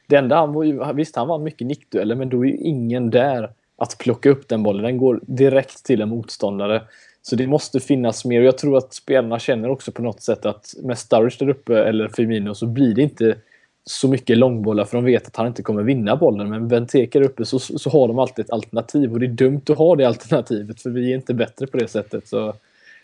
[0.06, 3.10] Det enda han var ju, visst han vann mycket nickdueller men då är ju ingen
[3.10, 4.82] där att plocka upp den bollen.
[4.82, 6.82] Den går direkt till en motståndare.
[7.22, 10.46] Så det måste finnas mer och jag tror att spelarna känner också på något sätt
[10.46, 13.36] att med Sturridge där uppe eller Firmino så blir det inte
[13.88, 16.50] så mycket långbollar för de vet att han inte kommer vinna bollen.
[16.50, 19.78] Men Benteke uppe så, så har de alltid ett alternativ och det är dumt att
[19.78, 22.28] ha det alternativet för vi är inte bättre på det sättet.
[22.28, 22.54] Så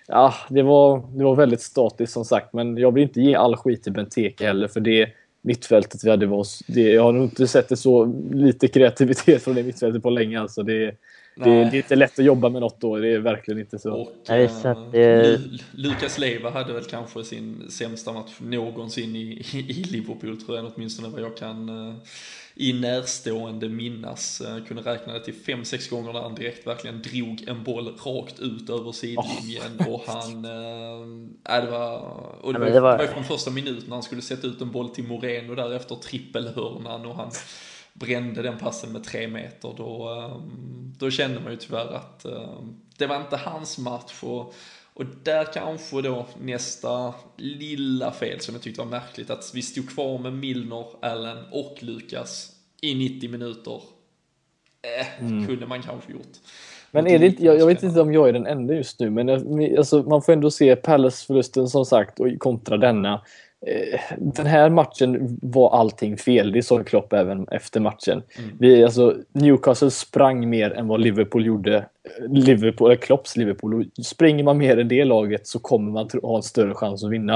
[0.07, 3.57] ja, det var, det var väldigt statiskt som sagt men jag vill inte ge all
[3.57, 5.09] skit till Benteke heller för det
[5.43, 6.47] mittfältet vi hade var...
[6.67, 10.41] Det, jag har nog inte sett det så lite kreativitet från det mittfältet på länge
[10.41, 10.63] alltså.
[10.63, 10.95] Det,
[11.37, 13.93] det, det, är inte lätt att jobba med något då, det är verkligen inte så.
[13.93, 15.41] Och, Nej, så att det...
[15.73, 21.09] Lukas Leiva hade väl kanske sin sämsta match någonsin i, i, Liverpool tror jag, åtminstone
[21.09, 21.95] vad jag kan uh,
[22.55, 24.43] i närstående minnas.
[24.45, 27.89] Uh, kunde räkna det till fem sex gånger när han direkt verkligen drog en boll
[28.05, 29.95] rakt ut över sidlinjen oh.
[29.95, 31.99] och han, äh, det var,
[32.41, 34.61] och det, var, det var, det var från första minuten när han skulle sätta ut
[34.61, 37.31] en boll till Moreno och därefter trippelhörnan och han
[37.95, 42.81] brände den passen med tre meter, då, ehm, då kände man ju tyvärr att ehm,
[42.99, 44.23] det var inte hans match.
[44.23, 44.55] Och,
[44.95, 49.91] och där kanske då nästa lilla fel som jag tyckte var märkligt, att vi stod
[49.91, 53.81] kvar med Milner, Allen och Lukas i 90 minuter.
[54.83, 55.47] Eh, mm.
[55.47, 56.39] kunde man kanske gjort.
[56.91, 59.11] Men är det inte, jag, jag, vet inte om jag är den enda just nu,
[59.11, 59.29] men
[59.79, 63.21] alltså, man får ändå se Palace-förlusten som sagt och kontra denna.
[63.67, 66.53] Eh, den här matchen var allting fel.
[66.53, 68.23] Det sa Klopp även efter matchen.
[68.39, 68.51] Mm.
[68.59, 71.87] Vi, alltså, Newcastle sprang mer än vad Liverpool gjorde.
[72.29, 73.91] Liverpool, eller Klopps Liverpool.
[74.03, 77.35] Springer man mer än det laget så kommer man ha en större chans att vinna.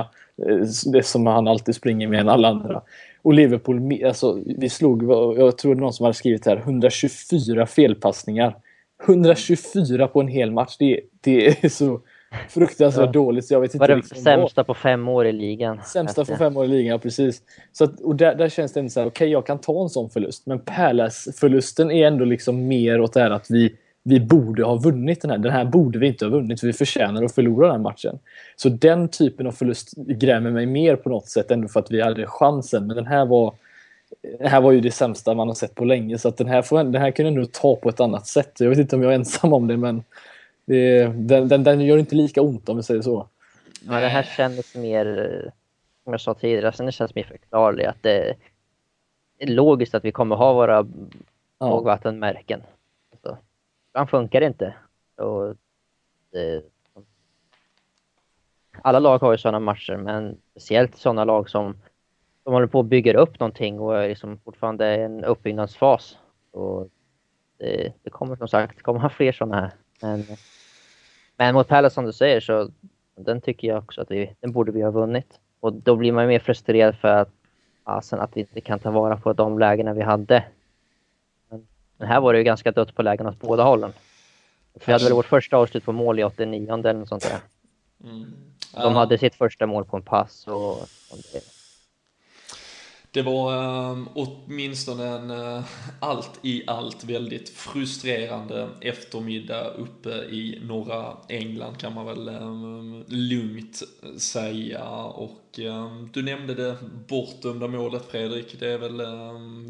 [0.49, 0.59] Eh,
[0.93, 2.83] det som han alltid springer mer än alla andra.
[3.23, 5.03] Och Liverpool, alltså, vi slog,
[5.39, 8.57] jag tror det var någon som hade skrivit här, 124 felpassningar.
[9.07, 10.77] 124 på en hel match.
[10.79, 12.01] Det, det är så
[12.49, 13.13] fruktansvärt ja.
[13.13, 13.47] dåligt.
[13.47, 14.67] Så jag vet inte var det liksom sämsta vad.
[14.67, 15.81] på fem år i ligan?
[15.83, 17.43] Sämsta på fem år i ligan, precis.
[17.73, 19.83] Så att, och där, där känns det ändå så här, okej okay, jag kan ta
[19.83, 20.47] en sån förlust.
[20.47, 25.23] Men Palace-förlusten är ändå liksom mer åt det här att vi, vi borde ha vunnit
[25.23, 25.39] den här.
[25.39, 28.19] Den här borde vi inte ha vunnit, för vi förtjänar att förlora den matchen.
[28.57, 32.01] Så den typen av förlust grämer mig mer på något sätt ändå för att vi
[32.01, 32.87] hade chansen.
[32.87, 33.55] Men den här var
[34.39, 36.63] det här var ju det sämsta man har sett på länge så att den här,
[36.63, 38.53] får, den här kunde ändå ta på ett annat sätt.
[38.59, 40.03] Jag vet inte om jag är ensam om det men
[40.69, 43.29] det, den, den, den, gör inte lika ont om vi säger så.
[43.87, 45.05] Ja, det här kändes mer,
[46.05, 48.37] som jag sa tidigare, alltså det känns mer förklarligt att det
[49.39, 50.87] är logiskt att vi kommer ha våra
[51.59, 51.71] ja.
[51.71, 52.63] lågvattenmärken.
[53.13, 53.39] Alltså,
[53.93, 54.75] han funkar inte.
[55.17, 55.55] Och
[56.33, 56.63] det,
[58.83, 61.77] alla lag har ju sådana matcher, men speciellt sådana lag som
[62.45, 66.19] de håller på att bygga upp någonting och är liksom fortfarande i en uppbyggnadsfas.
[66.51, 66.89] Och
[67.59, 69.73] det, det kommer som sagt det ha fler sådana här.
[70.03, 70.25] Men
[71.39, 72.71] men mot Palace som du säger så
[73.17, 75.41] den tycker jag också att vi, den borde vi ha vunnit.
[75.61, 77.31] Och då blir man mer frustrerad för att,
[77.85, 80.45] alltså, att vi inte kan ta vara på de lägena vi hade.
[81.51, 81.67] Men,
[81.97, 83.93] men här var det ju ganska dött på lägen åt båda hållen.
[84.87, 87.41] Vi hade väl vårt första avslut på mål i 89 eller något sånt där.
[88.05, 88.33] Mm.
[88.73, 91.58] De hade sitt första mål på en pass och, och det,
[93.11, 93.55] det var
[93.91, 95.65] um, åtminstone en uh,
[96.01, 103.83] allt i allt väldigt frustrerande eftermiddag uppe i norra England kan man väl um, lugnt
[104.19, 104.89] säga.
[105.05, 106.77] Och um, du nämnde det
[107.09, 108.57] bortdömda målet Fredrik.
[108.61, 109.03] Det är väl,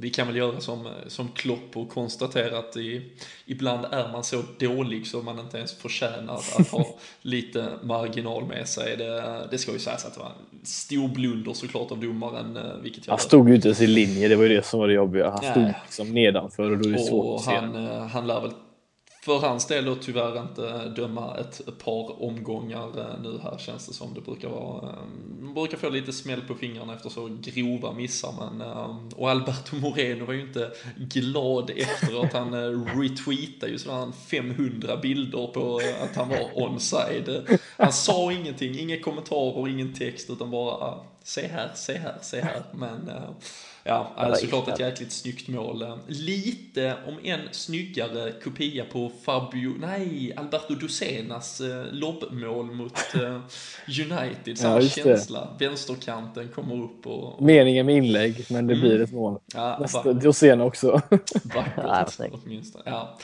[0.01, 3.03] vi kan väl göra som, som Klopp och konstatera att i,
[3.47, 6.87] ibland är man så dålig så man inte ens förtjänar att ha
[7.23, 8.97] lite marginal med sig.
[8.97, 12.57] Det, det ska ju sägas att det var en stor blunder såklart av domaren.
[12.57, 14.89] Uh, vilket jag stod ju inte ens i linje, det var ju det som var
[14.89, 15.31] det jobbiga.
[15.31, 17.55] Han stod liksom nedanför och då är det svårt att se.
[17.55, 18.51] Han, eh, han lär väl
[19.29, 23.95] för hans del då tyvärr inte döma ett par omgångar eh, nu här känns det
[23.95, 24.15] som.
[24.15, 24.95] Det brukar vara,
[25.41, 29.77] man brukar få lite smäll på fingrarna efter så grova missar men, ehm, och Alberto
[29.77, 32.33] Moreno var ju inte glad efteråt.
[32.33, 37.59] Han eh, retweetade ju sådär 500 bilder på eh, att han var onside.
[37.77, 42.41] Han sa ingenting, inga kommentarer, ingen text utan bara ah, se här, se här, se
[42.41, 42.63] här.
[42.73, 43.31] Men uh,
[43.89, 45.85] Ja, alltså såklart ett jäkligt snyggt mål.
[46.07, 53.41] Lite, om en snyggare kopia på Fabio, nej, Alberto Dosenas eh, lobbmål mot eh,
[53.87, 54.59] United.
[54.59, 55.49] Samma ja, känsla.
[55.59, 57.43] Vänsterkanten kommer upp och, och...
[57.43, 58.89] Meningen med inlägg, men det mm.
[58.89, 59.39] blir ett mål.
[59.55, 61.01] Ja, Nästa, Dosena också.
[61.55, 62.85] Vackert, åtminstone.
[62.87, 63.19] Ja.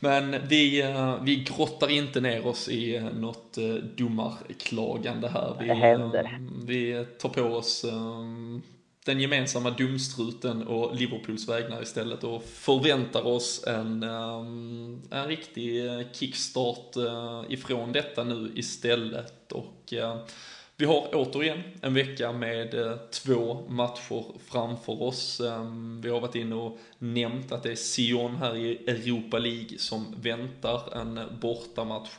[0.00, 3.58] Men vi, eh, vi grottar inte ner oss i något
[3.96, 5.56] domarklagande här.
[5.60, 6.38] Vi, det händer.
[6.66, 7.84] Vi tar på oss
[9.06, 16.00] den gemensamma dumstruten och Liverpools vägnar istället och förväntar oss en, ehm, en riktig eh,
[16.12, 20.20] kickstart eh, ifrån detta nu istället och eh,
[20.76, 22.74] Vi har återigen en vecka med
[23.10, 25.40] två matcher framför oss.
[25.40, 29.78] Ehm, vi har varit inne och nämnt att det är Sion här i Europa League
[29.78, 32.10] som väntar en bortamatch.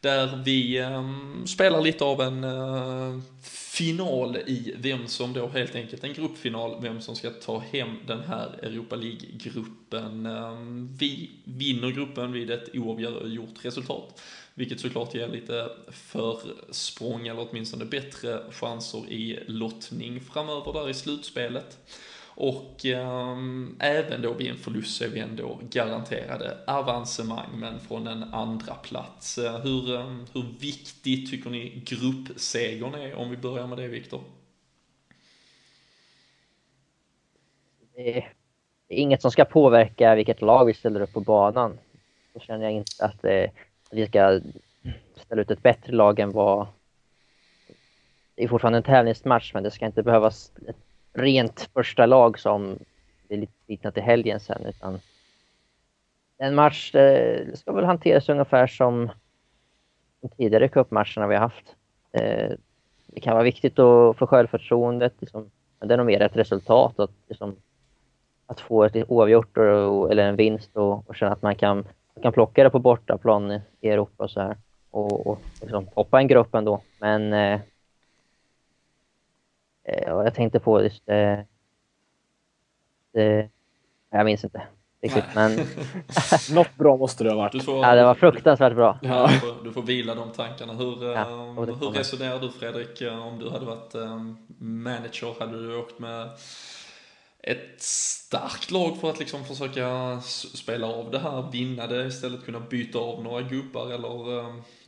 [0.00, 6.04] Där vi um, spelar lite av en uh, final i vem som då helt enkelt
[6.04, 10.26] en gruppfinal, vem som ska ta hem den här Europa League-gruppen.
[10.26, 14.20] Um, vi vinner gruppen vid ett oavgjort resultat.
[14.54, 21.78] Vilket såklart ger lite försprång eller åtminstone bättre chanser i lottning framöver där i slutspelet.
[22.40, 28.06] Och um, även då vid en förlust så är vi ändå garanterade avancemang, men från
[28.06, 29.38] en andra plats.
[29.38, 34.20] Eh, hur, um, hur viktigt tycker ni gruppsegern är, om vi börjar med det Viktor?
[37.94, 38.32] Det är
[38.88, 41.78] inget som ska påverka vilket lag vi ställer upp på banan.
[42.34, 43.50] Då känner jag inte att eh,
[43.90, 44.40] vi ska
[45.16, 46.66] ställa ut ett bättre lag än vad...
[48.34, 50.87] Det är fortfarande en tävlingsmatch, men det ska inte behövas ett
[51.18, 52.78] rent första lag som
[53.28, 55.00] är lite liknat till helgen sen, utan
[56.38, 59.10] en match eh, ska väl hanteras ungefär som
[60.20, 61.76] de tidigare cupmatcherna vi har haft.
[62.12, 62.52] Eh,
[63.06, 67.00] det kan vara viktigt att få självförtroendet, liksom, men det är nog mer ett resultat.
[67.00, 67.56] Att, liksom,
[68.46, 71.76] att få ett oavgjort och, eller en vinst och, och känna att man kan,
[72.14, 74.56] man kan plocka det på bortaplan i Europa och så här.
[74.90, 76.80] Och, och liksom, hoppa en grupp ändå.
[76.98, 77.60] Men Eh,
[79.88, 81.38] och jag tänkte på just eh,
[83.12, 83.48] det,
[84.10, 84.62] jag minns inte
[85.02, 85.66] riktigt, men...
[86.54, 87.64] Något bra måste det ha varit.
[87.64, 88.98] Får, ja, det var fruktansvärt bra.
[89.02, 90.72] Ja, du, får, du får vila de tankarna.
[90.72, 93.94] Hur, ja, eh, hur resonerar du Fredrik, om du hade varit
[94.58, 95.40] manager?
[95.40, 96.28] Hade du åkt med
[97.42, 100.20] ett starkt lag för att liksom försöka
[100.54, 104.44] spela av det här, vinna det, istället kunna byta av några gubbar eller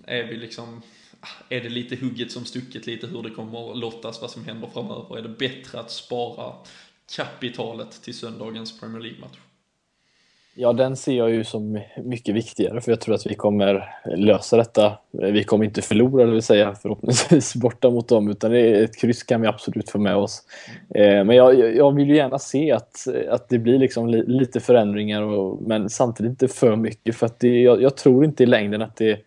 [0.07, 0.83] är vi liksom
[1.21, 4.69] Ah, är det lite hugget som stucket lite hur det kommer lottas, vad som händer
[4.69, 5.19] framöver?
[5.19, 6.53] Är det bättre att spara
[7.17, 9.39] kapitalet till söndagens Premier League-match?
[10.55, 14.57] Ja, den ser jag ju som mycket viktigare för jag tror att vi kommer lösa
[14.57, 14.99] detta.
[15.11, 19.41] Vi kommer inte förlora, det vill säga förhoppningsvis borta mot dem, utan ett kryss kan
[19.41, 20.43] vi absolut få med oss.
[20.95, 25.23] Eh, men jag, jag vill ju gärna se att, att det blir liksom lite förändringar,
[25.23, 28.83] och, men samtidigt inte för mycket för att det, jag, jag tror inte i längden
[28.83, 29.21] att det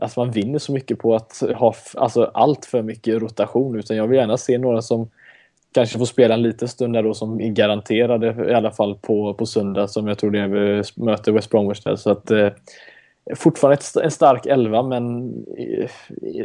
[0.00, 4.06] att man vinner så mycket på att ha alltså, allt för mycket rotation utan jag
[4.06, 5.10] vill gärna se några som
[5.72, 9.34] kanske får spela en liten stund där då som är garanterade i alla fall på,
[9.34, 11.96] på söndag som jag tror det möter West Bromwich där.
[11.96, 12.48] Så att, eh,
[13.36, 15.90] fortfarande ett, en stark elva men eh,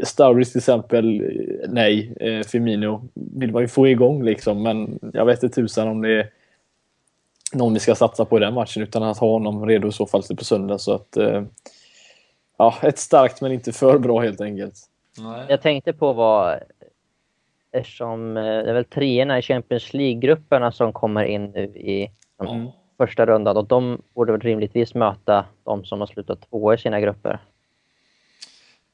[0.04, 2.14] Sturridge till exempel, eh, nej.
[2.20, 6.20] Eh, Firmino vill man ju få igång liksom men jag vet inte tusan om det
[6.20, 6.30] är
[7.54, 10.06] någon vi ska satsa på i den matchen utan att ha honom redo i så
[10.06, 11.44] fall till på söndag så att eh,
[12.58, 14.76] ja, ett starkt men inte för bra helt enkelt.
[15.18, 15.46] Nej.
[15.50, 16.60] Jag tänkte på vad,
[17.72, 22.68] eftersom eh, det är väl treorna i Champions League-grupperna som kommer in nu i mm.
[22.98, 27.00] första rundan och de borde väl rimligtvis möta de som har slutat två i sina
[27.00, 27.40] grupper.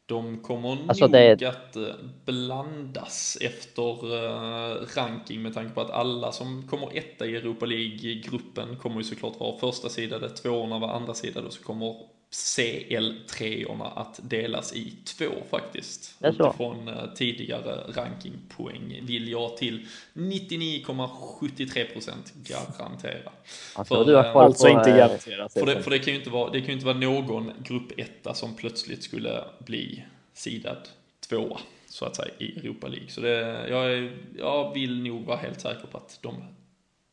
[0.06, 1.44] De kommer alltså nog det...
[1.44, 1.84] att eh,
[2.26, 8.76] blandas efter uh, ranking med tanke på att alla som kommer etta i Europa League-gruppen
[8.76, 11.96] kommer ju såklart vara första sidade, tvåorna var andra sidade och så kommer
[12.32, 16.16] CL3orna att delas i två faktiskt.
[16.24, 22.14] Utifrån eh, tidigare rankingpoäng vill jag till 99,73%
[22.48, 23.32] garantera.
[23.76, 25.54] Alltså, för, du har eh, alltså inte garanterat.
[25.54, 28.00] För det, för det kan ju inte vara, det kan ju inte vara någon grupp
[28.00, 30.90] etta som plötsligt skulle bli sidad
[31.30, 33.10] tvåa så att säga i Europa League.
[33.10, 36.44] Så det, jag, jag vill nog vara helt säker på att de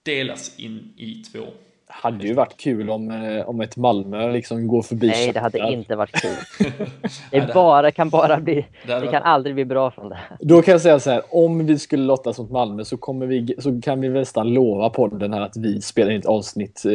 [0.03, 1.47] delas in i två
[1.89, 5.73] hade ju varit kul om, eh, om ett Malmö liksom går förbi Nej, det hade
[5.73, 6.67] inte varit kul.
[7.31, 10.19] Det bara, kan bara bli, det, kan aldrig bli bra från det.
[10.41, 13.55] Då kan jag säga så här, om vi skulle lottas mot Malmö så, kommer vi,
[13.59, 16.93] så kan vi nästan lova podden här att vi spelar in ett avsnitt eh,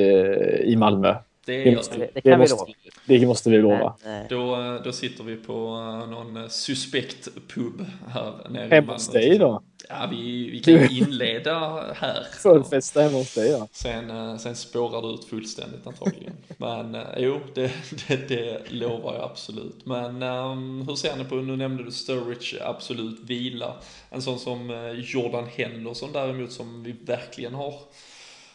[0.63, 1.15] i Malmö.
[1.45, 2.65] Det, det, måste, det, kan vi lova.
[3.05, 3.95] Det måste vi lova.
[4.03, 9.37] Men, då, då sitter vi på eh, någon suspekt pub här nere Hemma hos dig
[9.37, 9.61] då?
[9.89, 11.59] Ja, vi, vi kan ju inleda
[11.95, 12.27] här.
[12.41, 13.67] Förfesta hemma hos dig ja.
[13.71, 16.33] Sen, eh, sen spårar det ut fullständigt antagligen.
[16.57, 17.71] Men eh, jo, det,
[18.07, 19.85] det, det lovar jag absolut.
[19.85, 23.73] Men um, hur ser ni på, nu nämnde du Sturridge, absolut vila.
[24.09, 27.73] En sån som Jordan Henderson däremot som vi verkligen har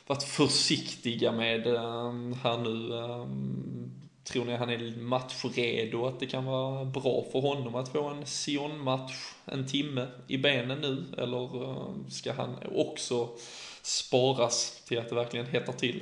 [0.08, 2.98] varit försiktiga med ehm, här nu.
[2.98, 3.90] Ehm,
[4.24, 6.06] tror ni han är matchredo?
[6.06, 10.78] Att det kan vara bra för honom att få en Sion-match en timme i benen
[10.80, 11.04] nu?
[11.22, 13.28] Eller ehm, ska han också
[13.82, 16.00] sparas till att det verkligen hettar till?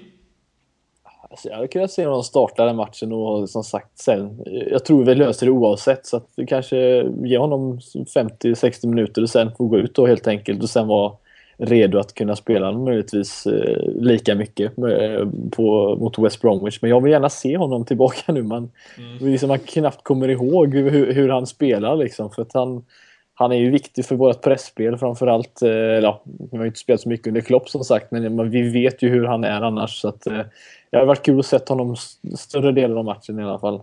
[1.30, 4.42] Alltså, jag hade kunnat se honom starta den matchen och som sagt sen.
[4.70, 6.76] Jag tror vi löser det oavsett så att vi kanske
[7.24, 11.12] ger honom 50-60 minuter och sen får gå ut då helt enkelt och sen vara
[11.58, 16.78] redo att kunna spela möjligtvis eh, lika mycket eh, på, mot West Bromwich.
[16.82, 18.42] Men jag vill gärna se honom tillbaka nu.
[18.42, 19.30] Man, mm.
[19.30, 22.30] liksom, man knappt kommer ihåg hur, hur han spelar liksom.
[22.30, 22.84] För att han,
[23.34, 25.62] han är ju viktig för vårt pressspel framförallt.
[25.62, 28.62] Eh, ja, vi har ju inte spelat så mycket under Klopp som sagt, men vi
[28.70, 30.00] vet ju hur han är annars.
[30.00, 30.40] Så att, eh,
[30.90, 31.96] det har varit kul att se honom
[32.36, 33.80] större delen av matchen i alla fall.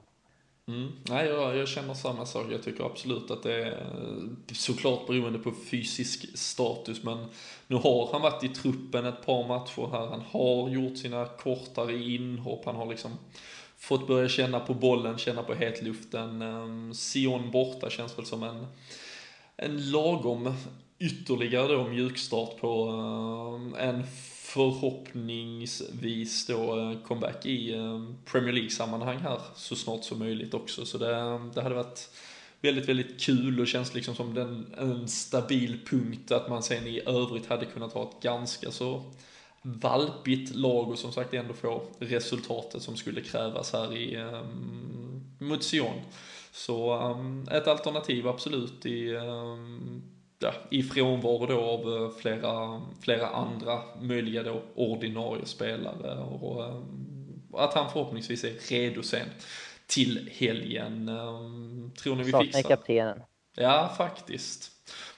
[0.68, 0.92] Mm.
[1.10, 2.46] Nej, jag, jag, känner samma sak.
[2.52, 7.26] Jag tycker absolut att det är eh, såklart beroende på fysisk status, men
[7.68, 10.08] nu har han varit i truppen ett par matcher här.
[10.08, 12.66] Han har gjort sina kortare inhopp.
[12.66, 13.12] Han har liksom
[13.78, 16.42] fått börja känna på bollen, känna på hetluften.
[16.42, 18.68] Ehm, Sion borta känns väl som en
[19.56, 20.54] en lagom
[21.00, 24.04] ytterligare då mjukstart på ehm, en
[24.54, 30.86] förhoppningsvis då eh, comeback i eh, Premier League-sammanhang här så snart som möjligt också.
[30.86, 32.10] Så det, eh, det hade varit
[32.62, 37.02] väldigt, väldigt kul och känns liksom som den, en stabil punkt att man sen i
[37.06, 39.04] övrigt hade kunnat ha ett ganska så
[39.62, 45.64] valpigt lag och som sagt ändå få resultatet som skulle krävas här i um, mot
[45.64, 46.02] Sion.
[46.52, 50.02] Så um, ett alternativ absolut i, um,
[50.44, 57.50] ja, i frånvaro då av uh, flera, flera andra möjliga då ordinarie spelare och um,
[57.54, 59.28] att han förhoppningsvis är redo sen
[59.88, 61.10] till helgen.
[61.10, 62.70] Um, tror ni vi Saknar fixar?
[62.70, 63.22] kaptenen.
[63.56, 64.72] Ja, faktiskt.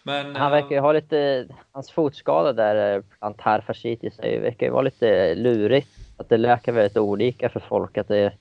[0.03, 5.35] Men, han verkar ju ha lite, hans fotskada där, plantar fascitis, verkar ju vara lite
[5.35, 5.89] lurigt.
[6.17, 7.97] Att det läker väldigt olika för folk.
[7.97, 8.33] Att det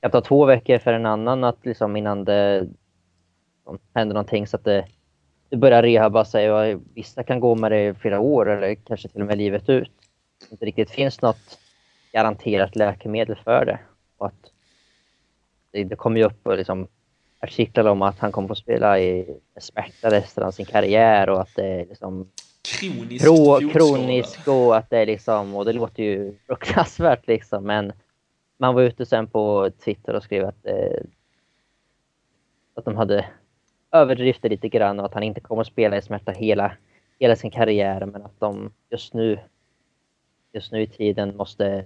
[0.00, 2.68] kan ta två veckor för en annan att liksom innan det
[3.94, 4.86] händer någonting så att det
[5.56, 6.52] börjar rehabba sig.
[6.52, 9.68] Och vissa kan gå med det i flera år eller kanske till och med livet
[9.68, 9.92] ut.
[10.40, 11.58] Det inte riktigt finns något
[12.12, 13.78] garanterat läkemedel för det.
[14.18, 14.52] Och att
[15.70, 16.88] det, det kommer ju upp liksom,
[17.40, 21.54] artiklar om att han kommer att spela i smärta resten av sin karriär och att
[21.56, 22.30] det är liksom
[22.80, 27.92] Kroniskt pro, kronisk och att det är liksom, och det låter ju fruktansvärt liksom men
[28.58, 31.00] man var ute sen på Twitter och skrev att, eh,
[32.74, 33.26] att de hade
[33.92, 36.72] överdrivit lite grann och att han inte kommer att spela i smärta hela,
[37.20, 39.38] hela sin karriär men att de just nu
[40.52, 41.84] just nu i tiden måste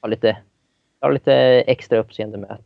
[0.00, 0.36] ha lite,
[1.00, 1.34] ha lite
[1.66, 2.60] extra uppseende med att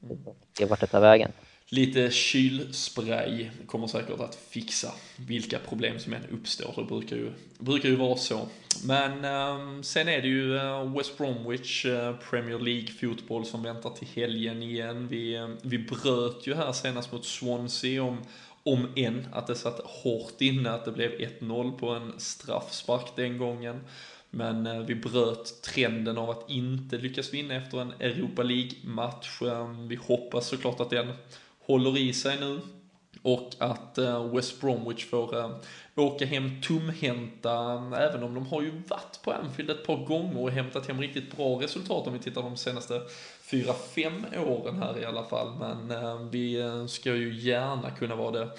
[0.58, 1.32] se vart det tar vägen.
[1.70, 6.72] Lite kylspray kommer säkert att fixa vilka problem som än uppstår.
[6.76, 8.48] Det brukar ju, brukar ju vara så.
[8.84, 13.90] Men eh, sen är det ju eh, West Bromwich eh, Premier League fotboll som väntar
[13.90, 15.08] till helgen igen.
[15.08, 18.18] Vi, eh, vi bröt ju här senast mot Swansea om,
[18.62, 23.38] om än att det satt hårt inne att det blev 1-0 på en straffspark den
[23.38, 23.80] gången.
[24.30, 29.42] Men eh, vi bröt trenden av att inte lyckas vinna efter en Europa League-match.
[29.42, 31.12] Ehm, vi hoppas såklart att den
[31.68, 32.60] håller i sig nu.
[33.22, 35.50] Och att eh, West Bromwich får eh,
[35.94, 37.52] åka hem tomhänta,
[37.98, 41.36] även om de har ju varit på Anfield ett par gånger och hämtat hem riktigt
[41.36, 43.00] bra resultat om vi tittar de senaste
[43.50, 45.52] 4-5 åren här i alla fall.
[45.58, 48.50] Men eh, vi ska ju gärna kunna vara det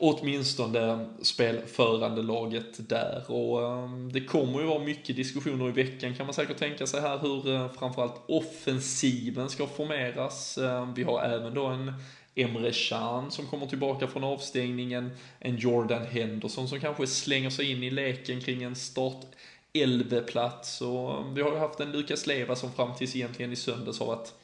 [0.00, 3.30] åtminstone spelförande laget där.
[3.30, 7.18] Och det kommer ju vara mycket diskussioner i veckan kan man säkert tänka sig här
[7.18, 10.58] hur framförallt offensiven ska formeras.
[10.96, 11.92] Vi har även då en
[12.38, 15.10] Emre Can som kommer tillbaka från avstängningen,
[15.40, 19.26] en Jordan Henderson som kanske slänger sig in i leken kring en start
[19.72, 23.56] 11-plats och um, vi har ju haft en Lukas Leva som fram tills egentligen i
[23.56, 24.34] söndags har varit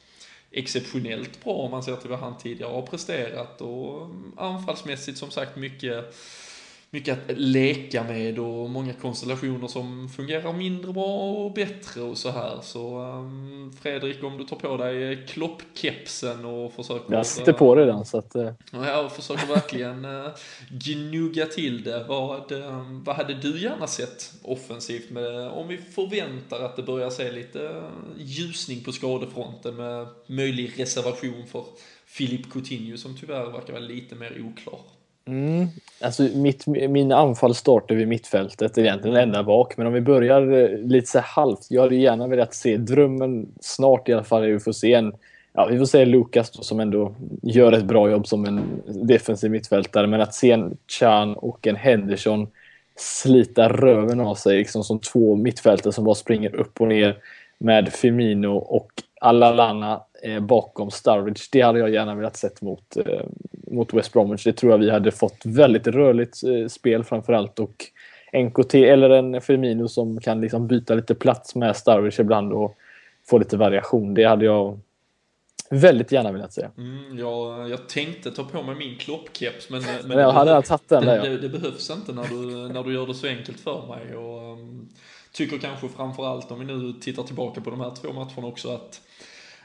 [0.50, 3.60] exceptionellt bra om man ser till vad han tidigare har presterat.
[3.60, 6.14] Och um, anfallsmässigt som sagt mycket
[6.94, 12.30] mycket att leka med och många konstellationer som fungerar mindre bra och bättre och så
[12.30, 12.60] här.
[12.62, 17.14] Så um, Fredrik, om du tar på dig kloppkepsen och försöker...
[17.14, 18.36] Jag sitter på dig den så att...
[18.36, 18.50] Uh...
[18.72, 20.28] Ja, och försöker verkligen uh,
[20.70, 22.04] gnugga till det.
[22.08, 27.10] Vad, uh, vad hade du gärna sett offensivt med, om vi förväntar att det börjar
[27.10, 27.82] se lite
[28.18, 31.64] ljusning på skadefronten med möjlig reservation för
[32.06, 34.80] Filip Coutinho som tyvärr verkar vara lite mer oklar?
[35.26, 35.66] Mm.
[36.00, 39.76] Alltså mitt, min anfall startar vid mittfältet, egentligen ända bak.
[39.76, 41.66] Men om vi börjar eh, lite så halvt.
[41.68, 45.12] Jag hade gärna velat se, drömmen snart i alla fall, Vi får se en
[45.56, 49.50] Ja, vi får se Lukas då, som ändå gör ett bra jobb som en defensiv
[49.50, 50.06] mittfältare.
[50.06, 52.48] Men att se en Chan och en Henderson
[52.96, 57.18] slita röven av sig liksom som två mittfältare som bara springer upp och ner
[57.58, 61.42] med Firmino och Alalana eh, bakom Sturridge.
[61.52, 63.26] Det hade jag gärna velat sett mot, eh,
[63.74, 64.44] mot West Bromwich.
[64.44, 67.84] Det tror jag vi hade fått väldigt rörligt eh, spel framförallt och
[68.32, 72.76] NKT eller en Firmino som kan liksom byta lite plats med Sturridge ibland och
[73.30, 74.14] få lite variation.
[74.14, 74.80] Det hade jag
[75.70, 76.66] väldigt gärna velat se.
[76.78, 80.62] Mm, jag, jag tänkte ta på mig min kloppkeps men, men, Men jag hade redan
[80.62, 81.22] tagit den där.
[81.22, 84.16] det, det, det behövs inte när du, när du gör det så enkelt för mig.
[84.16, 84.88] Och, um,
[85.34, 89.00] tycker kanske framförallt om vi nu tittar tillbaka på de här två matcherna också att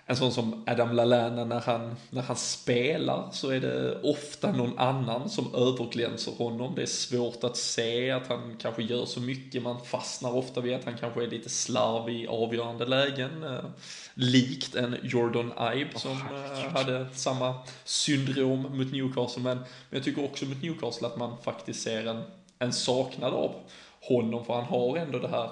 [0.10, 4.80] en sån som Adam Lallana när han, när han spelar så är det ofta någon
[4.80, 6.76] annan som överglänser honom.
[6.76, 9.64] Det är svårt att se att han kanske gör så mycket.
[9.64, 13.44] Man fastnar ofta vid att han kanske är lite slarvig i avgörande lägen.
[13.44, 13.60] Eh,
[14.14, 19.44] likt en Jordan Ibe som eh, hade samma syndrom mot Newcastle.
[19.44, 22.24] Men, men jag tycker också mot Newcastle att man faktiskt ser en,
[22.60, 23.56] en saknad av
[24.02, 24.46] honom.
[24.46, 25.50] För han har ändå det här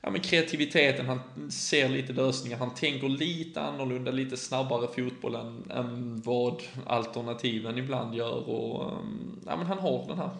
[0.00, 5.70] ja, men kreativiteten, han ser lite lösningar, han tänker lite annorlunda, lite snabbare fotboll än,
[5.70, 8.48] än vad alternativen ibland gör.
[8.48, 10.30] Och, ehm, ja, men han har den här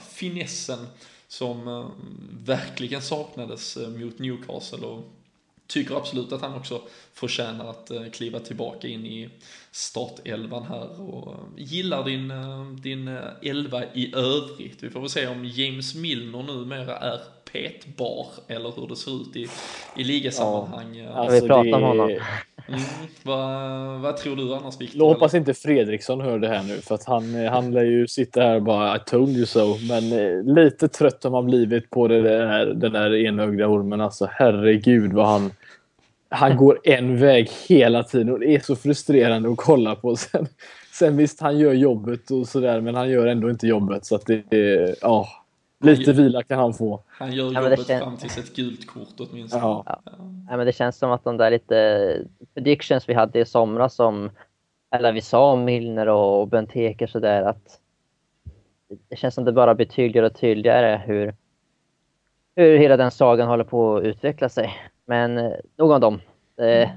[0.00, 0.86] finessen
[1.28, 1.90] som ehm,
[2.44, 4.86] verkligen saknades eh, mot Newcastle.
[4.86, 5.02] Och,
[5.66, 9.30] tycker absolut att han också förtjänar att eh, kliva tillbaka in i
[9.70, 12.32] startelvan här och ehm, gillar din,
[12.82, 14.82] din eh, elva i övrigt.
[14.82, 17.20] Vi får väl se om James Milner numera är
[17.52, 19.46] petbar eller hur det ser ut i,
[19.96, 20.96] i ligasammanhang.
[21.14, 22.10] Ja, vi pratar om honom.
[22.68, 22.80] Mm,
[23.22, 25.00] vad, vad tror du annars Viktor?
[25.00, 28.40] Jag hoppas inte Fredriksson hör det här nu för att han, han lär ju sitta
[28.40, 29.76] här och bara I told you so.
[29.88, 34.00] Men eh, lite trött har man blivit på det där, den där enögda ormen.
[34.00, 35.50] Alltså herregud vad han...
[36.32, 40.16] Han går en väg hela tiden och det är så frustrerande att kolla på.
[40.16, 40.48] Sen,
[40.92, 44.26] sen visst, han gör jobbet och sådär men han gör ändå inte jobbet så att
[44.26, 44.94] det är...
[45.00, 45.28] Ja,
[45.80, 47.02] lite vila kan han få.
[47.08, 49.62] Han gör Ja, jobbet kän- fram tills ett gult kort åtminstone.
[49.62, 50.00] Ja.
[50.48, 52.16] Nej, men det känns som att de där lite
[52.54, 54.30] predictions vi hade i somras som,
[54.94, 57.80] eller vi sa om Milner och Benteke sådär att
[59.08, 61.34] det känns som det bara blir tydligare och tydligare hur,
[62.56, 64.70] hur hela den sagan håller på att utveckla sig.
[65.06, 66.20] Men eh, nog om dem.
[66.60, 66.90] Det,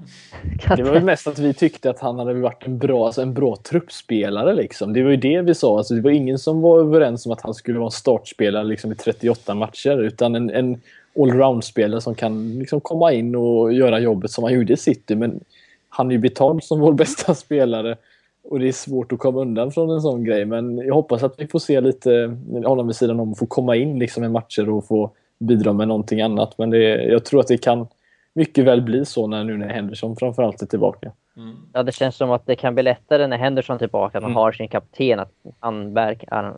[0.78, 3.34] Det var väl mest att vi tyckte att han hade varit en bra, alltså en
[3.34, 4.54] bra truppspelare.
[4.54, 4.94] Liksom.
[4.94, 5.78] Det var ju det vi sa.
[5.78, 8.96] Alltså, det var ingen som var överens om att han skulle vara startspelare liksom, i
[8.96, 9.98] 38 matcher.
[9.98, 10.82] Utan en, en
[11.20, 15.16] allround-spelare som kan liksom, komma in och göra jobbet som han gjorde i City.
[15.16, 15.40] Men
[15.90, 17.98] han är ju betald som vår bästa spelare.
[18.44, 20.46] Och det är svårt att komma undan från en sån grej.
[20.46, 23.76] Men jag hoppas att vi får se lite honom vid sidan om och få komma
[23.76, 26.58] in liksom, i matcher och få bidra med någonting annat.
[26.58, 27.88] Men det, jag tror att det kan
[28.34, 31.12] mycket väl bli så när nu när Henderson framförallt är tillbaka.
[31.38, 31.56] Mm.
[31.74, 34.32] Ja, det känns som att det kan bli lättare när Henderson är tillbaka, att man
[34.32, 34.36] Mm.
[34.42, 36.10] har sin kapten, att han bär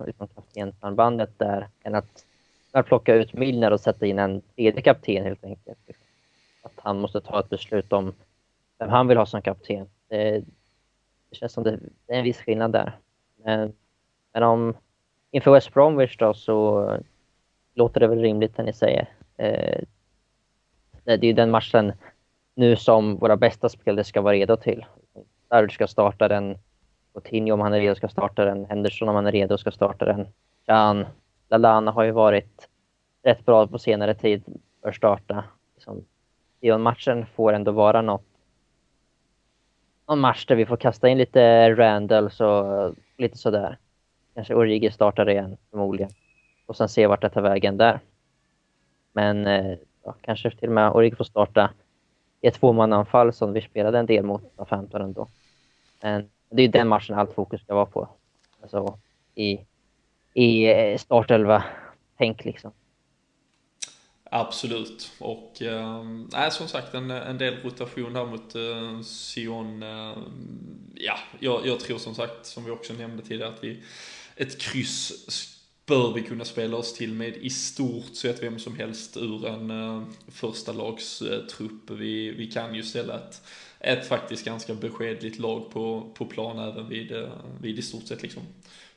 [0.05, 2.25] liksom, kaptensarmbandet där, än att,
[2.71, 5.77] att plocka ut Milner och sätta in en tredje kapten helt enkelt.
[6.61, 8.13] Att han måste ta ett beslut om
[8.79, 9.87] vem han vill ha som kapten.
[10.09, 10.43] Det,
[11.29, 12.97] det känns som det, det är en viss skillnad där.
[13.43, 13.73] Men,
[14.33, 14.73] men om
[15.31, 16.89] inför West Bromwich då så
[17.73, 19.09] låter det väl rimligt det ni säger.
[19.37, 19.81] Eh,
[21.05, 21.93] det det är ju den matchen
[22.55, 24.85] nu som våra bästa spelare ska vara redo till.
[25.49, 26.57] Där ska starta den.
[27.13, 28.65] Coutinho om han är redo ska starta den.
[28.65, 30.27] Henderson om han är redo ska starta den.
[30.65, 31.05] Can.
[31.49, 32.69] Lalana har ju varit
[33.23, 34.43] rätt bra på senare tid.
[34.83, 35.43] Bör starta.
[35.75, 36.05] Liksom,
[36.59, 38.25] Dion-matchen får ändå vara något.
[40.07, 43.77] Någon match där vi får kasta in lite Randalls och lite sådär.
[44.33, 46.11] Kanske Origi startar igen förmodligen.
[46.65, 47.99] Och sen se vart det tar vägen där.
[49.13, 51.71] Men eh, ja, kanske till och med Origi får starta
[52.41, 55.27] i ett tvåmannaanfall som vi spelade en del mot Southampton ändå.
[56.01, 58.09] Men det är ju den matchen allt fokus ska vara på.
[58.61, 58.99] Alltså
[59.35, 59.59] i,
[60.33, 62.71] i eh, startelva-tänk liksom.
[64.23, 65.11] Absolut.
[65.19, 69.83] Och äh, som sagt en, en del rotation där mot äh, Sion.
[69.83, 70.17] Äh,
[70.95, 73.83] ja, jag, jag tror som sagt, som vi också nämnde tidigare, att vi
[74.35, 75.27] ett kryss
[75.85, 79.71] bör vi kunna spela oss till med i stort sett vem som helst ur en
[79.71, 81.89] uh, första lagstrupp.
[81.89, 81.99] Eh, uh.
[81.99, 83.41] Vi, vi kan ju ställa ett,
[83.79, 87.29] ett faktiskt ganska beskedligt lag på, på plan även vid, uh,
[87.61, 88.43] vid i stort sett liksom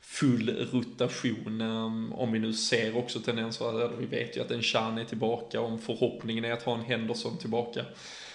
[0.00, 1.60] full rotation.
[1.60, 5.04] Um, om vi nu ser också tendenser, eller vi vet ju att en Chan är
[5.04, 7.84] tillbaka, om förhoppningen är att ha en Henderson tillbaka,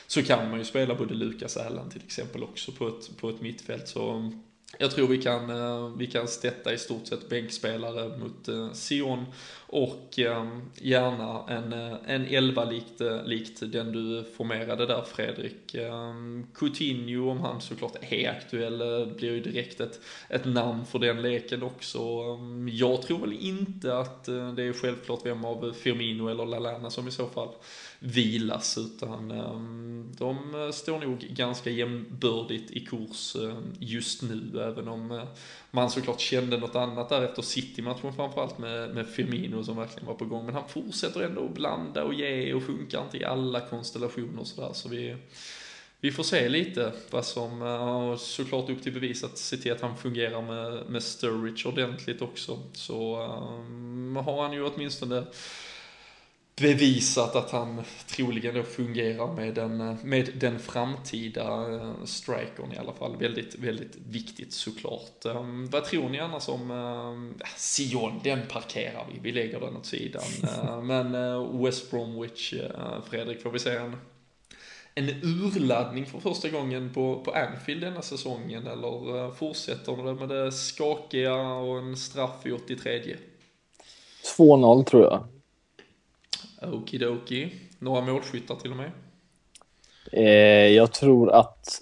[0.08, 3.42] så kan man ju spela både Lukas Allen till exempel också på ett, på ett
[3.42, 3.88] mittfält.
[3.88, 4.44] Så um,
[4.78, 9.26] jag tror vi kan, eh, vi kan stätta i stort sett bänkspelare mot eh, Sion
[9.68, 15.76] och ehm, gärna en, eh, en elva likt, likt den du formerade där Fredrik.
[15.76, 18.78] Ehm, Coutinho, om han såklart är aktuell,
[19.18, 20.00] blir ju direkt ett,
[20.30, 22.00] ett namn för den leken också.
[22.00, 27.08] Ehm, jag tror väl inte att det är självklart vem av Firmino eller Lalana som
[27.08, 27.50] i så fall
[28.06, 30.38] vilas utan ehm, de
[30.74, 35.24] står nog ganska jämnbördigt i kurs ehm, just nu även om eh,
[35.72, 40.14] man såklart kände något annat där efter City-matchen framförallt med, med Firmino som verkligen var
[40.14, 40.46] på gång.
[40.46, 44.48] Men han fortsätter ändå att blanda och ge och funkar inte i alla konstellationer och
[44.48, 44.74] sådär.
[44.74, 45.16] Så vi,
[46.00, 49.82] vi får se lite vad som, eh, såklart upp till bevis att se till att
[49.82, 52.60] han fungerar med, med Sturridge ordentligt också.
[52.74, 55.24] Så um, har han ju åtminstone
[56.56, 61.68] bevisat att han troligen då fungerar med den, med den framtida
[62.06, 63.18] strikern i alla fall.
[63.18, 65.26] Väldigt, väldigt viktigt såklart.
[65.26, 68.20] Um, vad tror ni annars om uh, Sion?
[68.24, 70.24] Den parkerar vi, vi lägger den åt sidan.
[70.44, 71.12] Uh, men
[71.64, 72.54] West Bromwich,
[73.10, 73.96] Fredrik, får vi se en,
[74.96, 80.52] en urladdning för första gången på, på Anfield denna säsongen eller fortsätter det med det
[80.52, 83.16] skakiga och en straff i 83?
[84.38, 85.33] 2-0 tror jag.
[86.72, 87.50] Okidoki.
[87.80, 88.92] Några målskyttar till och med?
[90.12, 91.82] Eh, jag tror att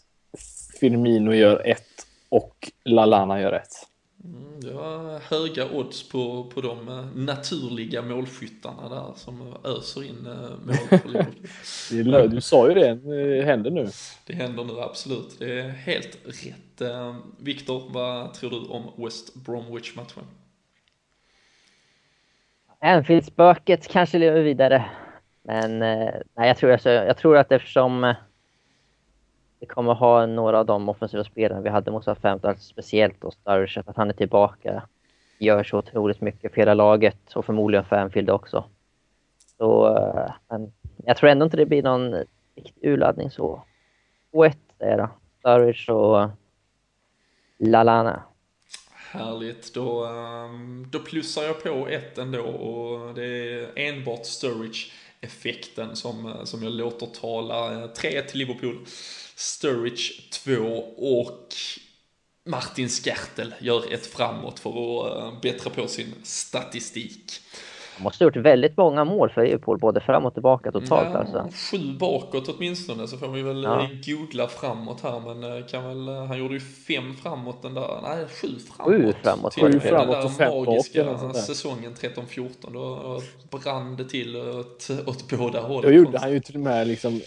[0.79, 3.87] Firmino gör ett och Lalana gör ett.
[4.23, 10.25] Mm, det var höga odds på, på de eh, naturliga målskyttarna där som öser in
[10.25, 12.29] eh, mål för Liverpool.
[12.35, 13.89] du sa ju det, det händer nu.
[14.25, 16.81] Det händer nu absolut, det är helt rätt.
[16.81, 20.23] Eh, Viktor, vad tror du om West Bromwich-matchen?
[22.81, 24.85] Anfield-spöket kanske lever vidare.
[25.41, 28.15] Men eh, nej, jag, tror alltså, jag tror att eftersom eh,
[29.59, 33.31] vi kommer ha några av de offensiva spelarna vi hade mot Southampton, alltså speciellt då
[33.31, 34.83] Sturridge, att han är tillbaka,
[35.39, 38.63] gör så otroligt mycket för hela laget och förmodligen för Anfield också.
[39.57, 40.73] Så, eh, men
[41.05, 42.15] jag tror ändå inte det blir någon
[42.55, 43.63] riktig urladdning så.
[44.33, 45.09] 2-1 är det.
[45.39, 46.29] Sturridge och
[47.57, 48.23] Lalana.
[49.13, 56.25] Härligt, då, ehm, då plussar jag på ett ändå och det är enbart Sturridge-effekten som,
[56.25, 57.73] eh, som jag låter tala.
[57.73, 58.85] Eh, 3-1 till Liverpool,
[59.35, 60.53] Sturridge 2
[60.97, 61.47] och
[62.45, 67.41] Martin Skertel gör ett framåt för att eh, bättra på sin statistik.
[67.95, 71.19] Han måste ha gjort väldigt många mål för Liverpool, både fram och tillbaka totalt ja,
[71.19, 71.49] alltså.
[71.71, 73.87] Sju bakåt åtminstone, så får vi väl ja.
[74.05, 78.47] googla framåt här, men kan väl, han gjorde ju fem framåt den där, nej sju
[78.59, 78.93] framåt.
[78.93, 83.21] Sju framåt till, till den där magiska säsongen 13-14, då
[83.57, 85.91] brann det till åt, åt båda hållen.
[85.91, 87.21] Då gjorde han ju till och med liksom,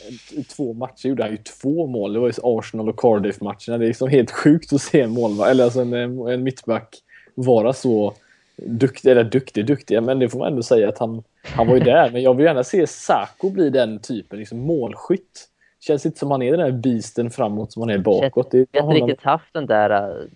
[0.56, 3.88] två matcher gjorde han ju två mål, det var ju Arsenal och Cardiff-matcherna, det är
[3.88, 5.92] liksom helt sjukt att se en målvakt, eller alltså en,
[6.28, 6.94] en mittback
[7.34, 8.14] vara så
[8.56, 11.80] duktig, eller duktig, duktig, men det får man ändå säga att han, han var ju
[11.80, 12.10] där.
[12.10, 15.48] Men jag vill gärna se Sako bli den typen, liksom målskytt.
[15.80, 18.54] Känns inte som han är den där bisten framåt som han är bakåt.
[18.72, 20.26] Jag har inte riktigt haft den där äh,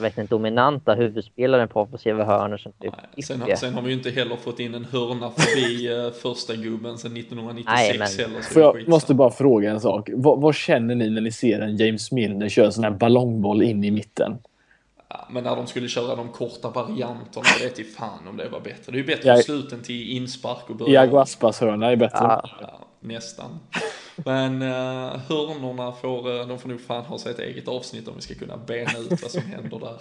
[0.00, 3.94] verkligen dominanta huvudspelaren på offensiva hörnor som typ Nej, sen, har, sen har vi ju
[3.94, 8.40] inte heller fått in en hörna förbi äh, första gubben sen 1996 Nej, heller.
[8.42, 10.10] För jag måste bara fråga en sak.
[10.12, 13.62] Vad, vad, känner ni när ni ser en James Milner köra en sån här ballongboll
[13.62, 14.38] in i mitten?
[15.30, 18.60] Men när de skulle köra de korta varianterna, det vet ju fan om det var
[18.60, 18.92] bättre.
[18.92, 20.92] Det är ju bättre ja, sluten till inspark och början.
[21.04, 22.18] Iago Aspas hörna är bättre.
[22.20, 23.58] Ja, ja, nästan.
[24.24, 28.14] Men uh, hörnorna får, uh, de får nog fan ha sig ett eget avsnitt om
[28.16, 29.98] vi ska kunna bena ut vad som händer där.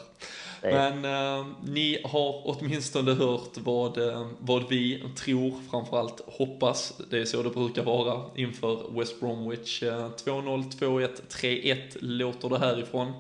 [0.62, 6.94] Men uh, ni har åtminstone hört vad, uh, vad vi tror, framförallt hoppas.
[7.10, 9.84] Det är så det brukar vara inför West Bromwich.
[9.84, 13.14] 2-0, 2-1, 3-1 låter det härifrån.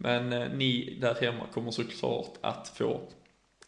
[0.00, 3.00] Men eh, ni där hemma kommer såklart att få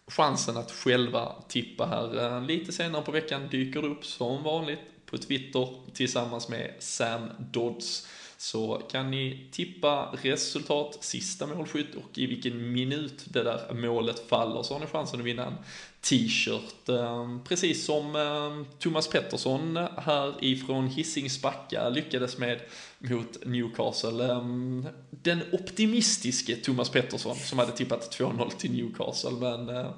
[0.06, 2.36] chansen att själva tippa här.
[2.36, 7.30] Eh, lite senare på veckan dyker det upp som vanligt på Twitter tillsammans med Sam
[7.38, 8.08] Dodds.
[8.36, 14.62] Så kan ni tippa resultat, sista målskytt och i vilken minut det där målet faller
[14.62, 15.56] så har ni chansen att vinna en
[16.00, 16.88] t-shirt.
[16.88, 22.60] Eh, precis som Thomas Pettersson här ifrån Hisings Backa lyckades med
[23.00, 24.32] mot Newcastle.
[24.32, 29.30] Ehm, den optimistiske Thomas Pettersson som hade tippat 2-0 till Newcastle.
[29.30, 29.90] Men eh,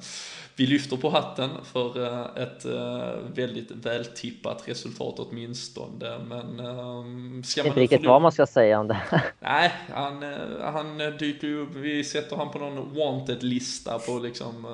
[0.56, 6.18] vi lyfter på hatten för eh, ett eh, väldigt vältippat resultat åtminstone.
[6.18, 7.66] Men ska man...
[7.66, 9.00] Inte riktigt vad man ska säga om det.
[9.40, 10.22] Nej, han,
[10.60, 11.74] han dyker ju upp.
[11.74, 14.66] Vi sätter han på någon wanted-lista på liksom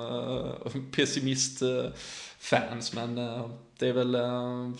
[2.39, 2.93] pessimist-fans.
[2.93, 3.15] Men
[3.77, 4.17] det är väl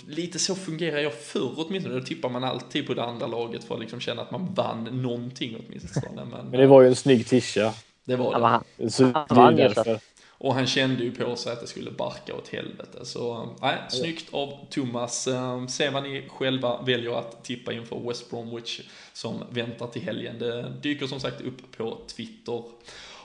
[0.07, 1.99] lite så fungerar jag förr åtminstone.
[1.99, 4.83] Då tippar man alltid på det andra laget för att liksom känna att man vann
[4.83, 6.25] någonting åtminstone.
[6.25, 7.73] Men, men det var ju en snygg tisha.
[8.05, 8.45] Det var det.
[8.45, 9.99] Han, så han vann ju därför.
[10.41, 13.05] Och han kände ju på sig att det skulle barka åt helvete.
[13.05, 15.27] Så nej, snyggt av Thomas.
[15.69, 18.81] Se vad ni själva väljer att tippa inför West Bromwich
[19.13, 20.39] som väntar till helgen.
[20.39, 22.63] Det dyker som sagt upp på Twitter.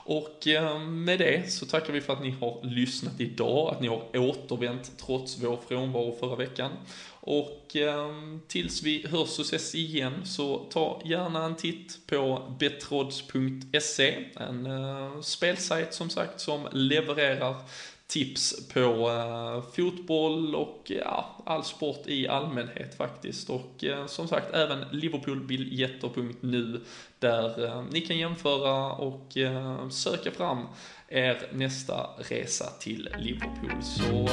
[0.07, 3.87] Och eh, med det så tackar vi för att ni har lyssnat idag, att ni
[3.87, 6.71] har återvänt trots vår frånvaro förra veckan.
[7.19, 8.09] Och eh,
[8.47, 15.21] tills vi hörs och ses igen så ta gärna en titt på betrods.se en eh,
[15.21, 17.55] spelsajt som sagt som levererar
[18.07, 23.49] tips på eh, fotboll och ja, all sport i allmänhet faktiskt.
[23.49, 26.81] Och eh, som sagt även liverpoolbiljetter.nu
[27.19, 29.37] där eh, ni kan jämföra och
[29.91, 30.67] söka fram
[31.07, 33.83] er nästa resa till Liverpool.
[33.83, 34.29] Så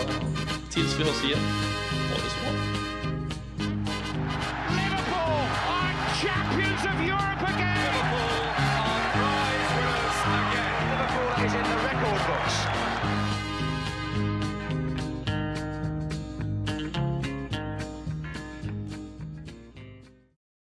[0.71, 1.39] tills vi hörs igen,
[2.09, 2.53] ha det så bra.
[4.71, 7.32] Liverpool are champions of Europe